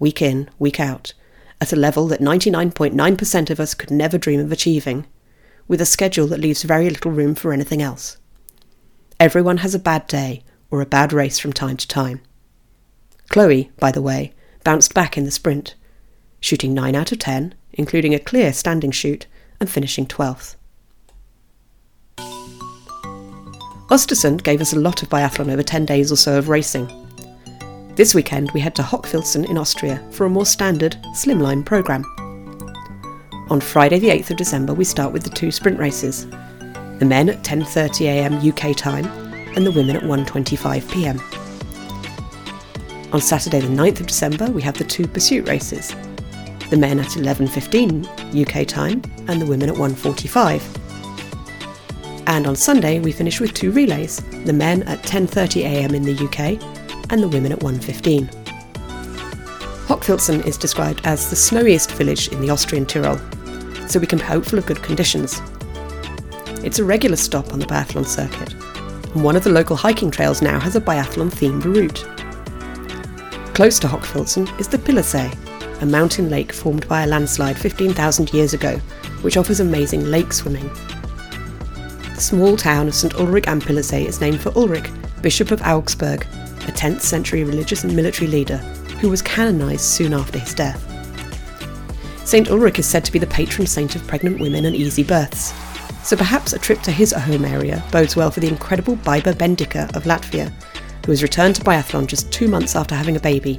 week 0.00 0.20
in, 0.20 0.50
week 0.58 0.80
out, 0.80 1.14
at 1.60 1.72
a 1.72 1.76
level 1.76 2.08
that 2.08 2.18
99.9% 2.18 3.50
of 3.50 3.60
us 3.60 3.72
could 3.72 3.92
never 3.92 4.18
dream 4.18 4.40
of 4.40 4.50
achieving, 4.50 5.06
with 5.68 5.80
a 5.80 5.86
schedule 5.86 6.26
that 6.26 6.40
leaves 6.40 6.64
very 6.64 6.90
little 6.90 7.12
room 7.12 7.36
for 7.36 7.52
anything 7.52 7.80
else. 7.80 8.16
Everyone 9.20 9.58
has 9.58 9.76
a 9.76 9.78
bad 9.78 10.08
day 10.08 10.42
or 10.72 10.80
a 10.80 10.86
bad 10.86 11.12
race 11.12 11.38
from 11.38 11.52
time 11.52 11.76
to 11.76 11.86
time. 11.86 12.20
Chloe, 13.28 13.70
by 13.78 13.90
the 13.90 14.02
way, 14.02 14.32
bounced 14.64 14.94
back 14.94 15.16
in 15.18 15.24
the 15.24 15.30
sprint, 15.30 15.74
shooting 16.40 16.74
9 16.74 16.94
out 16.94 17.12
of 17.12 17.18
10, 17.18 17.54
including 17.72 18.14
a 18.14 18.18
clear 18.18 18.52
standing 18.52 18.90
shoot, 18.90 19.26
and 19.60 19.70
finishing 19.70 20.06
12th. 20.06 20.56
Ostersund 23.88 24.42
gave 24.42 24.60
us 24.60 24.72
a 24.72 24.78
lot 24.78 25.02
of 25.02 25.08
biathlon 25.08 25.52
over 25.52 25.62
10 25.62 25.84
days 25.84 26.10
or 26.10 26.16
so 26.16 26.38
of 26.38 26.48
racing. 26.48 26.88
This 27.96 28.14
weekend 28.14 28.50
we 28.52 28.60
head 28.60 28.74
to 28.76 28.82
Hochfilzen 28.82 29.48
in 29.48 29.58
Austria 29.58 30.02
for 30.10 30.26
a 30.26 30.30
more 30.30 30.46
standard, 30.46 30.96
slimline 31.14 31.64
programme. 31.64 32.04
On 33.50 33.60
Friday 33.60 33.98
the 33.98 34.08
8th 34.08 34.30
of 34.30 34.36
December 34.36 34.74
we 34.74 34.84
start 34.84 35.12
with 35.12 35.22
the 35.22 35.30
two 35.30 35.50
sprint 35.50 35.78
races, 35.78 36.26
the 36.98 37.06
men 37.06 37.28
at 37.28 37.44
10.30am 37.44 38.42
UK 38.42 38.76
time 38.76 39.04
and 39.54 39.66
the 39.66 39.72
women 39.72 39.96
at 39.96 40.02
1.25pm. 40.02 41.43
On 43.14 43.20
Saturday 43.20 43.60
the 43.60 43.68
9th 43.68 44.00
of 44.00 44.08
December 44.08 44.46
we 44.46 44.60
have 44.62 44.76
the 44.76 44.82
two 44.82 45.06
pursuit 45.06 45.46
races. 45.46 45.94
The 46.70 46.76
men 46.76 46.98
at 46.98 47.10
11.15 47.10 48.42
UK 48.42 48.66
time 48.66 49.00
and 49.28 49.40
the 49.40 49.46
women 49.46 49.68
at 49.68 49.76
1.45. 49.76 52.26
And 52.26 52.48
on 52.48 52.56
Sunday 52.56 52.98
we 52.98 53.12
finish 53.12 53.40
with 53.40 53.54
two 53.54 53.70
relays, 53.70 54.16
the 54.44 54.52
men 54.52 54.82
at 54.82 55.00
10.30am 55.04 55.94
in 55.94 56.02
the 56.02 56.24
UK 56.24 56.60
and 57.12 57.22
the 57.22 57.28
women 57.28 57.52
at 57.52 57.60
1.15. 57.60 58.26
Hochfilzen 59.86 60.44
is 60.44 60.58
described 60.58 61.00
as 61.04 61.30
the 61.30 61.36
snowiest 61.36 61.92
village 61.92 62.26
in 62.32 62.40
the 62.40 62.50
Austrian 62.50 62.84
Tyrol, 62.84 63.20
so 63.88 64.00
we 64.00 64.08
can 64.08 64.18
be 64.18 64.24
hopeful 64.24 64.58
of 64.58 64.66
good 64.66 64.82
conditions. 64.82 65.40
It's 66.64 66.80
a 66.80 66.84
regular 66.84 67.14
stop 67.14 67.52
on 67.52 67.60
the 67.60 67.66
biathlon 67.66 68.06
circuit, 68.06 68.54
and 69.14 69.22
one 69.22 69.36
of 69.36 69.44
the 69.44 69.50
local 69.50 69.76
hiking 69.76 70.10
trails 70.10 70.42
now 70.42 70.58
has 70.58 70.74
a 70.74 70.80
biathlon 70.80 71.30
themed 71.30 71.62
route. 71.62 72.04
Close 73.54 73.78
to 73.78 73.86
Hochfilzen 73.86 74.48
is 74.58 74.66
the 74.66 74.78
Pillersee, 74.78 75.30
a 75.80 75.86
mountain 75.86 76.28
lake 76.28 76.52
formed 76.52 76.88
by 76.88 77.04
a 77.04 77.06
landslide 77.06 77.56
15,000 77.56 78.32
years 78.32 78.52
ago, 78.52 78.78
which 79.22 79.36
offers 79.36 79.60
amazing 79.60 80.06
lake 80.06 80.32
swimming. 80.32 80.68
The 82.16 82.20
small 82.20 82.56
town 82.56 82.88
of 82.88 82.96
St 82.96 83.14
Ulrich 83.14 83.46
am 83.46 83.60
Pillersee 83.60 84.08
is 84.08 84.20
named 84.20 84.40
for 84.40 84.50
Ulrich, 84.58 84.90
Bishop 85.22 85.52
of 85.52 85.62
Augsburg, 85.62 86.22
a 86.22 86.72
10th 86.72 87.02
century 87.02 87.44
religious 87.44 87.84
and 87.84 87.94
military 87.94 88.28
leader 88.28 88.56
who 88.98 89.08
was 89.08 89.22
canonised 89.22 89.82
soon 89.82 90.14
after 90.14 90.40
his 90.40 90.52
death. 90.52 90.82
St 92.24 92.50
Ulrich 92.50 92.80
is 92.80 92.86
said 92.86 93.04
to 93.04 93.12
be 93.12 93.20
the 93.20 93.26
patron 93.28 93.68
saint 93.68 93.94
of 93.94 94.04
pregnant 94.08 94.40
women 94.40 94.64
and 94.64 94.74
easy 94.74 95.04
births, 95.04 95.54
so 96.02 96.16
perhaps 96.16 96.54
a 96.54 96.58
trip 96.58 96.82
to 96.82 96.90
his 96.90 97.12
home 97.12 97.44
area 97.44 97.84
bodes 97.92 98.16
well 98.16 98.32
for 98.32 98.40
the 98.40 98.48
incredible 98.48 98.96
Baiba 98.96 99.32
Bendika 99.34 99.94
of 99.94 100.02
Latvia, 100.02 100.52
who 101.04 101.12
has 101.12 101.22
returned 101.22 101.54
to 101.56 101.62
biathlon 101.62 102.06
just 102.06 102.32
two 102.32 102.48
months 102.48 102.74
after 102.74 102.94
having 102.94 103.16
a 103.16 103.20
baby 103.20 103.58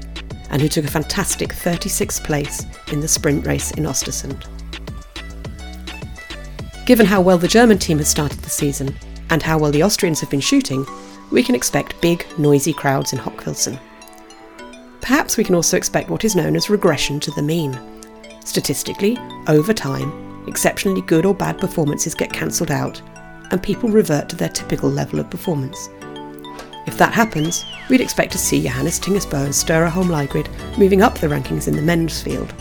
and 0.49 0.62
who 0.62 0.67
took 0.67 0.86
a 0.86 0.91
fantastic 0.91 1.49
36th 1.49 2.23
place 2.23 2.65
in 2.91 2.99
the 2.99 3.08
sprint 3.08 3.45
race 3.45 3.71
in 3.71 3.84
Ostersund. 3.84 4.45
Given 6.86 7.05
how 7.05 7.21
well 7.21 7.38
the 7.38 7.47
German 7.47 7.79
team 7.79 7.97
has 7.99 8.08
started 8.08 8.39
the 8.39 8.49
season 8.49 8.95
and 9.29 9.41
how 9.41 9.58
well 9.58 9.71
the 9.71 9.84
Austrians 9.84 10.19
have 10.21 10.29
been 10.29 10.39
shooting, 10.39 10.86
we 11.31 11.43
can 11.43 11.55
expect 11.55 11.99
big, 12.01 12.25
noisy 12.38 12.73
crowds 12.73 13.13
in 13.13 13.19
Hochfilzen. 13.19 13.79
Perhaps 15.01 15.38
we 15.38 15.43
can 15.43 15.55
also 15.55 15.77
expect 15.77 16.10
what 16.10 16.23
is 16.23 16.36
known 16.36 16.55
as 16.55 16.69
regression 16.69 17.19
to 17.19 17.31
the 17.31 17.41
mean. 17.41 17.77
Statistically, 18.43 19.17
over 19.47 19.73
time, 19.73 20.45
exceptionally 20.47 21.01
good 21.01 21.25
or 21.25 21.34
bad 21.34 21.60
performances 21.60 22.15
get 22.15 22.34
cancelled 22.34 22.71
out, 22.71 23.01
and 23.51 23.62
people 23.62 23.89
revert 23.89 24.29
to 24.29 24.36
their 24.36 24.49
typical 24.49 24.89
level 24.89 25.19
of 25.19 25.29
performance. 25.29 25.89
If 26.88 26.98
that 26.98 27.13
happens, 27.13 27.65
we'd 27.89 28.02
expect 28.02 28.32
to 28.34 28.38
see 28.38 28.62
Johannes 28.62 29.00
Thingnes 29.00 29.26
Bø 29.26 29.43
and 29.45 29.56
Sture 29.56 29.88
Holm 29.88 30.10
Lægreid 30.10 30.48
moving 30.78 31.02
up 31.02 31.17
the 31.17 31.28
rankings 31.28 31.67
in 31.67 31.76
the 31.76 31.82
men's 31.82 32.21
field. 32.21 32.54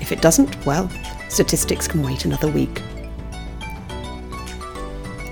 If 0.00 0.12
it 0.12 0.20
doesn't, 0.20 0.66
well, 0.66 0.90
statistics 1.28 1.86
can 1.86 2.02
wait 2.02 2.24
another 2.24 2.50
week. 2.50 2.82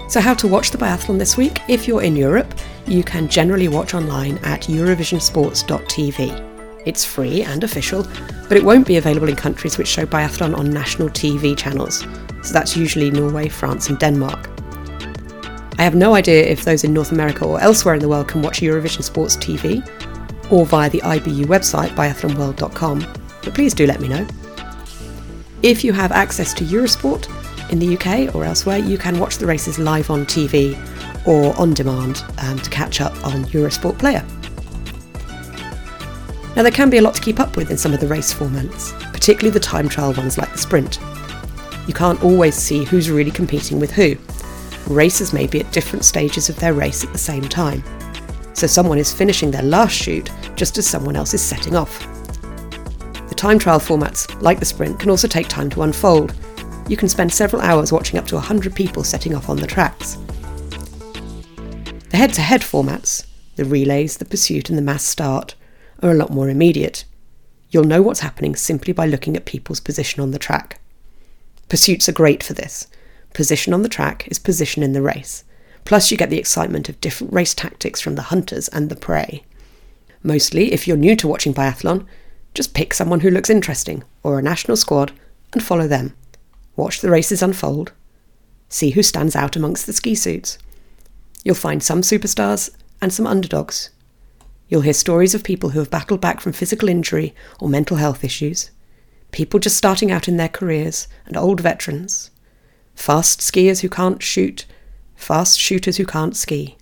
So, 0.08 0.20
how 0.20 0.34
to 0.34 0.48
watch 0.48 0.70
the 0.70 0.78
biathlon 0.78 1.18
this 1.18 1.36
week? 1.36 1.60
If 1.68 1.86
you're 1.86 2.02
in 2.02 2.16
Europe, 2.16 2.54
you 2.86 3.02
can 3.02 3.28
generally 3.28 3.68
watch 3.68 3.92
online 3.94 4.38
at 4.38 4.62
EurovisionSports.tv. 4.62 6.44
It's 6.86 7.04
free 7.04 7.42
and 7.42 7.64
official, 7.64 8.06
but 8.48 8.56
it 8.56 8.64
won't 8.64 8.86
be 8.86 8.96
available 8.96 9.28
in 9.28 9.36
countries 9.36 9.76
which 9.76 9.88
show 9.88 10.06
biathlon 10.06 10.56
on 10.56 10.70
national 10.70 11.10
TV 11.10 11.54
channels. 11.54 12.06
So 12.42 12.54
that's 12.54 12.76
usually 12.76 13.10
Norway, 13.10 13.48
France, 13.48 13.90
and 13.90 13.98
Denmark. 13.98 14.57
I 15.78 15.84
have 15.84 15.94
no 15.94 16.16
idea 16.16 16.44
if 16.44 16.64
those 16.64 16.82
in 16.82 16.92
North 16.92 17.12
America 17.12 17.44
or 17.44 17.60
elsewhere 17.60 17.94
in 17.94 18.00
the 18.00 18.08
world 18.08 18.26
can 18.26 18.42
watch 18.42 18.60
Eurovision 18.60 19.02
Sports 19.04 19.36
TV, 19.36 19.88
or 20.50 20.66
via 20.66 20.90
the 20.90 21.00
IBU 21.00 21.44
website, 21.44 21.90
biathlonworld.com, 21.90 23.06
but 23.44 23.54
please 23.54 23.74
do 23.74 23.86
let 23.86 24.00
me 24.00 24.08
know. 24.08 24.26
If 25.62 25.84
you 25.84 25.92
have 25.92 26.10
access 26.10 26.52
to 26.54 26.64
Eurosport 26.64 27.28
in 27.70 27.78
the 27.78 27.96
UK 27.96 28.34
or 28.34 28.44
elsewhere, 28.44 28.78
you 28.78 28.98
can 28.98 29.20
watch 29.20 29.38
the 29.38 29.46
races 29.46 29.78
live 29.78 30.10
on 30.10 30.26
TV 30.26 30.76
or 31.26 31.56
on 31.56 31.74
demand 31.74 32.24
um, 32.38 32.58
to 32.58 32.70
catch 32.70 33.00
up 33.00 33.12
on 33.24 33.44
Eurosport 33.46 33.98
Player. 33.98 34.24
Now, 36.56 36.62
there 36.62 36.72
can 36.72 36.90
be 36.90 36.98
a 36.98 37.02
lot 37.02 37.14
to 37.14 37.22
keep 37.22 37.38
up 37.38 37.56
with 37.56 37.70
in 37.70 37.76
some 37.76 37.94
of 37.94 38.00
the 38.00 38.08
race 38.08 38.34
formats, 38.34 38.98
particularly 39.12 39.50
the 39.50 39.60
time 39.60 39.88
trial 39.88 40.12
ones 40.12 40.38
like 40.38 40.50
the 40.50 40.58
sprint. 40.58 40.98
You 41.86 41.94
can't 41.94 42.20
always 42.24 42.56
see 42.56 42.82
who's 42.84 43.10
really 43.10 43.30
competing 43.30 43.78
with 43.78 43.92
who. 43.92 44.16
Racers 44.88 45.34
may 45.34 45.46
be 45.46 45.60
at 45.60 45.70
different 45.70 46.04
stages 46.04 46.48
of 46.48 46.56
their 46.56 46.72
race 46.72 47.04
at 47.04 47.12
the 47.12 47.18
same 47.18 47.42
time, 47.42 47.84
so 48.54 48.66
someone 48.66 48.98
is 48.98 49.12
finishing 49.12 49.50
their 49.50 49.62
last 49.62 49.94
shoot 49.94 50.30
just 50.56 50.78
as 50.78 50.86
someone 50.86 51.14
else 51.14 51.34
is 51.34 51.42
setting 51.42 51.76
off. 51.76 52.00
The 53.28 53.34
time 53.34 53.58
trial 53.58 53.80
formats, 53.80 54.40
like 54.40 54.58
the 54.58 54.64
sprint, 54.64 54.98
can 54.98 55.10
also 55.10 55.28
take 55.28 55.48
time 55.48 55.68
to 55.70 55.82
unfold. 55.82 56.34
You 56.88 56.96
can 56.96 57.08
spend 57.08 57.30
several 57.30 57.60
hours 57.60 57.92
watching 57.92 58.18
up 58.18 58.26
to 58.28 58.36
100 58.36 58.74
people 58.74 59.04
setting 59.04 59.34
off 59.34 59.50
on 59.50 59.58
the 59.58 59.66
tracks. 59.66 60.16
The 62.08 62.16
head 62.16 62.32
to 62.34 62.40
head 62.40 62.62
formats, 62.62 63.26
the 63.56 63.66
relays, 63.66 64.16
the 64.16 64.24
pursuit, 64.24 64.70
and 64.70 64.78
the 64.78 64.82
mass 64.82 65.04
start, 65.04 65.54
are 66.02 66.10
a 66.10 66.14
lot 66.14 66.30
more 66.30 66.48
immediate. 66.48 67.04
You'll 67.70 67.84
know 67.84 68.00
what's 68.00 68.20
happening 68.20 68.56
simply 68.56 68.94
by 68.94 69.04
looking 69.04 69.36
at 69.36 69.44
people's 69.44 69.80
position 69.80 70.22
on 70.22 70.30
the 70.30 70.38
track. 70.38 70.80
Pursuits 71.68 72.08
are 72.08 72.12
great 72.12 72.42
for 72.42 72.54
this. 72.54 72.86
Position 73.34 73.72
on 73.72 73.82
the 73.82 73.88
track 73.88 74.26
is 74.28 74.38
position 74.38 74.82
in 74.82 74.92
the 74.92 75.02
race. 75.02 75.44
Plus, 75.84 76.10
you 76.10 76.16
get 76.16 76.30
the 76.30 76.38
excitement 76.38 76.88
of 76.88 77.00
different 77.00 77.32
race 77.32 77.54
tactics 77.54 78.00
from 78.00 78.14
the 78.14 78.22
hunters 78.22 78.68
and 78.68 78.88
the 78.88 78.96
prey. 78.96 79.42
Mostly, 80.22 80.72
if 80.72 80.86
you're 80.86 80.96
new 80.96 81.16
to 81.16 81.28
watching 81.28 81.54
biathlon, 81.54 82.06
just 82.54 82.74
pick 82.74 82.92
someone 82.92 83.20
who 83.20 83.30
looks 83.30 83.50
interesting, 83.50 84.02
or 84.22 84.38
a 84.38 84.42
national 84.42 84.76
squad, 84.76 85.12
and 85.52 85.62
follow 85.62 85.86
them. 85.86 86.14
Watch 86.76 87.00
the 87.00 87.10
races 87.10 87.42
unfold. 87.42 87.92
See 88.68 88.90
who 88.90 89.02
stands 89.02 89.34
out 89.34 89.56
amongst 89.56 89.86
the 89.86 89.92
ski 89.92 90.14
suits. 90.14 90.58
You'll 91.44 91.54
find 91.54 91.82
some 91.82 92.02
superstars 92.02 92.70
and 93.00 93.12
some 93.12 93.26
underdogs. 93.26 93.90
You'll 94.68 94.82
hear 94.82 94.92
stories 94.92 95.34
of 95.34 95.44
people 95.44 95.70
who 95.70 95.78
have 95.78 95.90
battled 95.90 96.20
back 96.20 96.40
from 96.40 96.52
physical 96.52 96.88
injury 96.88 97.34
or 97.60 97.68
mental 97.68 97.96
health 97.96 98.22
issues, 98.22 98.70
people 99.32 99.60
just 99.60 99.76
starting 99.76 100.10
out 100.10 100.28
in 100.28 100.36
their 100.36 100.48
careers, 100.48 101.08
and 101.26 101.36
old 101.36 101.60
veterans, 101.60 102.30
fast 102.98 103.40
skiers 103.40 103.80
who 103.80 103.88
can't 103.88 104.22
shoot 104.22 104.66
fast 105.14 105.58
shooters 105.58 105.96
who 105.96 106.04
can't 106.04 106.36
ski. 106.36 106.76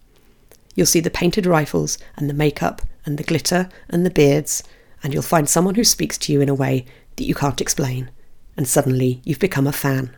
You'll 0.74 0.87
see 0.87 1.00
the 1.00 1.11
painted 1.11 1.46
rifles 1.46 1.98
and 2.16 2.29
the 2.29 2.35
makeup 2.35 2.83
and 3.05 3.18
the 3.18 3.22
glitter 3.22 3.68
and 3.88 4.05
the 4.05 4.11
beards, 4.11 4.62
and 5.02 5.12
you'll 5.12 5.22
find 5.22 5.48
someone 5.48 5.74
who 5.74 5.85
speaks 5.85 6.18
to 6.18 6.33
you 6.33 6.40
in 6.40 6.48
a 6.48 6.55
way 6.55 6.85
that 7.16 7.24
you 7.24 7.35
can't 7.35 7.61
explain, 7.61 8.11
and 8.57 8.66
suddenly 8.66 9.20
you've 9.24 9.38
become 9.38 9.66
a 9.66 9.72
fan. 9.72 10.14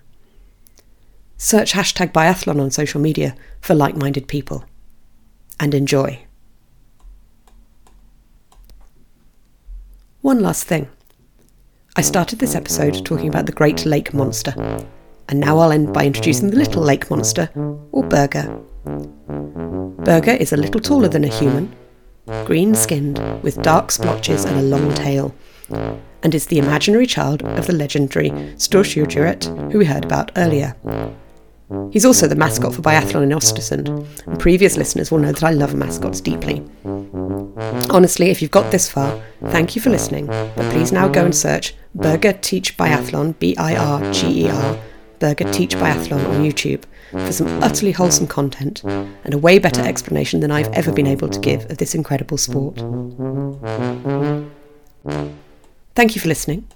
Search 1.37 1.73
hashtag 1.73 2.13
biathlon 2.13 2.61
on 2.61 2.71
social 2.71 3.01
media 3.01 3.37
for 3.61 3.75
like 3.75 3.97
minded 3.97 4.27
people. 4.27 4.65
And 5.61 5.75
enjoy. 5.75 6.25
One 10.21 10.41
last 10.41 10.65
thing. 10.65 10.89
I 11.97 12.03
started 12.03 12.39
this 12.39 12.55
episode 12.55 13.05
talking 13.05 13.29
about 13.29 13.47
the 13.47 13.53
Great 13.53 13.85
Lake 13.85 14.15
Monster, 14.15 14.87
and 15.29 15.41
now 15.41 15.59
I'll 15.59 15.73
end 15.73 15.93
by 15.93 16.07
introducing 16.07 16.51
the 16.51 16.57
little 16.57 16.83
lake 16.83 17.11
monster, 17.11 17.51
or 17.93 18.03
Birger. 18.05 18.61
Birger 20.05 20.33
is 20.33 20.53
a 20.53 20.57
little 20.57 20.81
taller 20.81 21.09
than 21.09 21.25
a 21.25 21.29
human, 21.29 21.75
green 22.45 22.75
skinned, 22.75 23.19
with 23.43 23.63
dark 23.63 23.91
splotches 23.91 24.45
and 24.45 24.59
a 24.59 24.63
long 24.63 24.95
tail, 24.95 25.35
and 26.23 26.35
is 26.35 26.47
the 26.47 26.59
imaginary 26.59 27.07
child 27.07 27.43
of 27.43 27.67
the 27.67 27.75
legendary 27.75 28.31
Storsjöodjuret, 28.31 29.73
who 29.73 29.79
we 29.79 29.85
heard 29.85 30.05
about 30.05 30.33
earlier. 30.37 30.75
He's 31.91 32.07
also 32.07 32.27
the 32.27 32.35
mascot 32.35 32.75
for 32.75 32.81
biathlon 32.81 33.25
in 33.25 33.31
Ostersund, 33.31 34.07
and 34.27 34.41
previous 34.41 34.79
listeners 34.79 35.11
will 35.11 35.19
know 35.19 35.33
that 35.33 35.45
I 35.45 35.51
love 35.51 35.75
mascots 35.75 36.21
deeply. 36.21 36.67
Honestly, 37.91 38.31
if 38.31 38.41
you've 38.41 38.51
got 38.51 38.71
this 38.71 38.89
far, 38.89 39.21
thank 39.49 39.77
you 39.77 39.83
for 39.83 39.91
listening, 39.91 40.27
but 40.27 40.73
please 40.73 40.93
now 40.93 41.09
go 41.09 41.27
and 41.27 41.37
search 41.37 41.75
Birger 41.95 42.33
Teach 42.33 42.77
Biathlon, 42.79 43.39
B 43.39 43.55
I 43.59 43.77
R 43.77 44.13
G 44.13 44.47
E 44.47 44.51
R, 44.51 44.79
Birger 45.19 45.51
Teach 45.53 45.75
Biathlon 45.75 46.25
on 46.29 46.45
YouTube 46.45 46.85
for 47.11 47.33
some 47.33 47.49
utterly 47.63 47.93
wholesome 47.93 48.27
content 48.27 48.83
and 48.85 49.35
a 49.35 49.39
way 49.39 49.59
better 49.59 49.83
explanation 49.83 50.41
than 50.41 50.51
I've 50.51 50.73
ever 50.73 50.93
been 50.93 51.07
able 51.07 51.29
to 51.29 51.41
give 51.41 51.71
of 51.71 51.79
this 51.79 51.95
incredible 51.95 52.39
sport. 52.39 52.77
Thank 55.95 56.15
you 56.15 56.21
for 56.21 56.29
listening. 56.29 56.69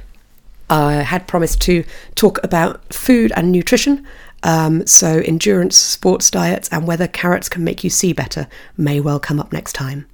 I 0.69 0.93
had 0.93 1.27
promised 1.27 1.59
to 1.63 1.83
talk 2.15 2.41
about 2.45 2.93
food 2.93 3.33
and 3.35 3.51
nutrition, 3.51 4.07
um, 4.43 4.87
so 4.87 5.17
endurance 5.19 5.75
sports 5.75 6.31
diets 6.31 6.69
and 6.71 6.87
whether 6.87 7.09
carrots 7.09 7.49
can 7.49 7.65
make 7.65 7.83
you 7.83 7.89
see 7.89 8.13
better 8.13 8.47
may 8.77 9.01
well 9.01 9.19
come 9.19 9.37
up 9.37 9.51
next 9.51 9.73
time. 9.73 10.05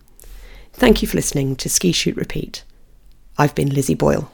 Thank 0.73 1.03
you 1.03 1.07
for 1.07 1.15
listening 1.15 1.55
to 1.57 1.69
Ski 1.69 1.91
Shoot 1.91 2.17
Repeat. 2.17 2.63
I've 3.37 3.53
been 3.53 3.69
Lizzie 3.71 3.93
Boyle. 3.93 4.31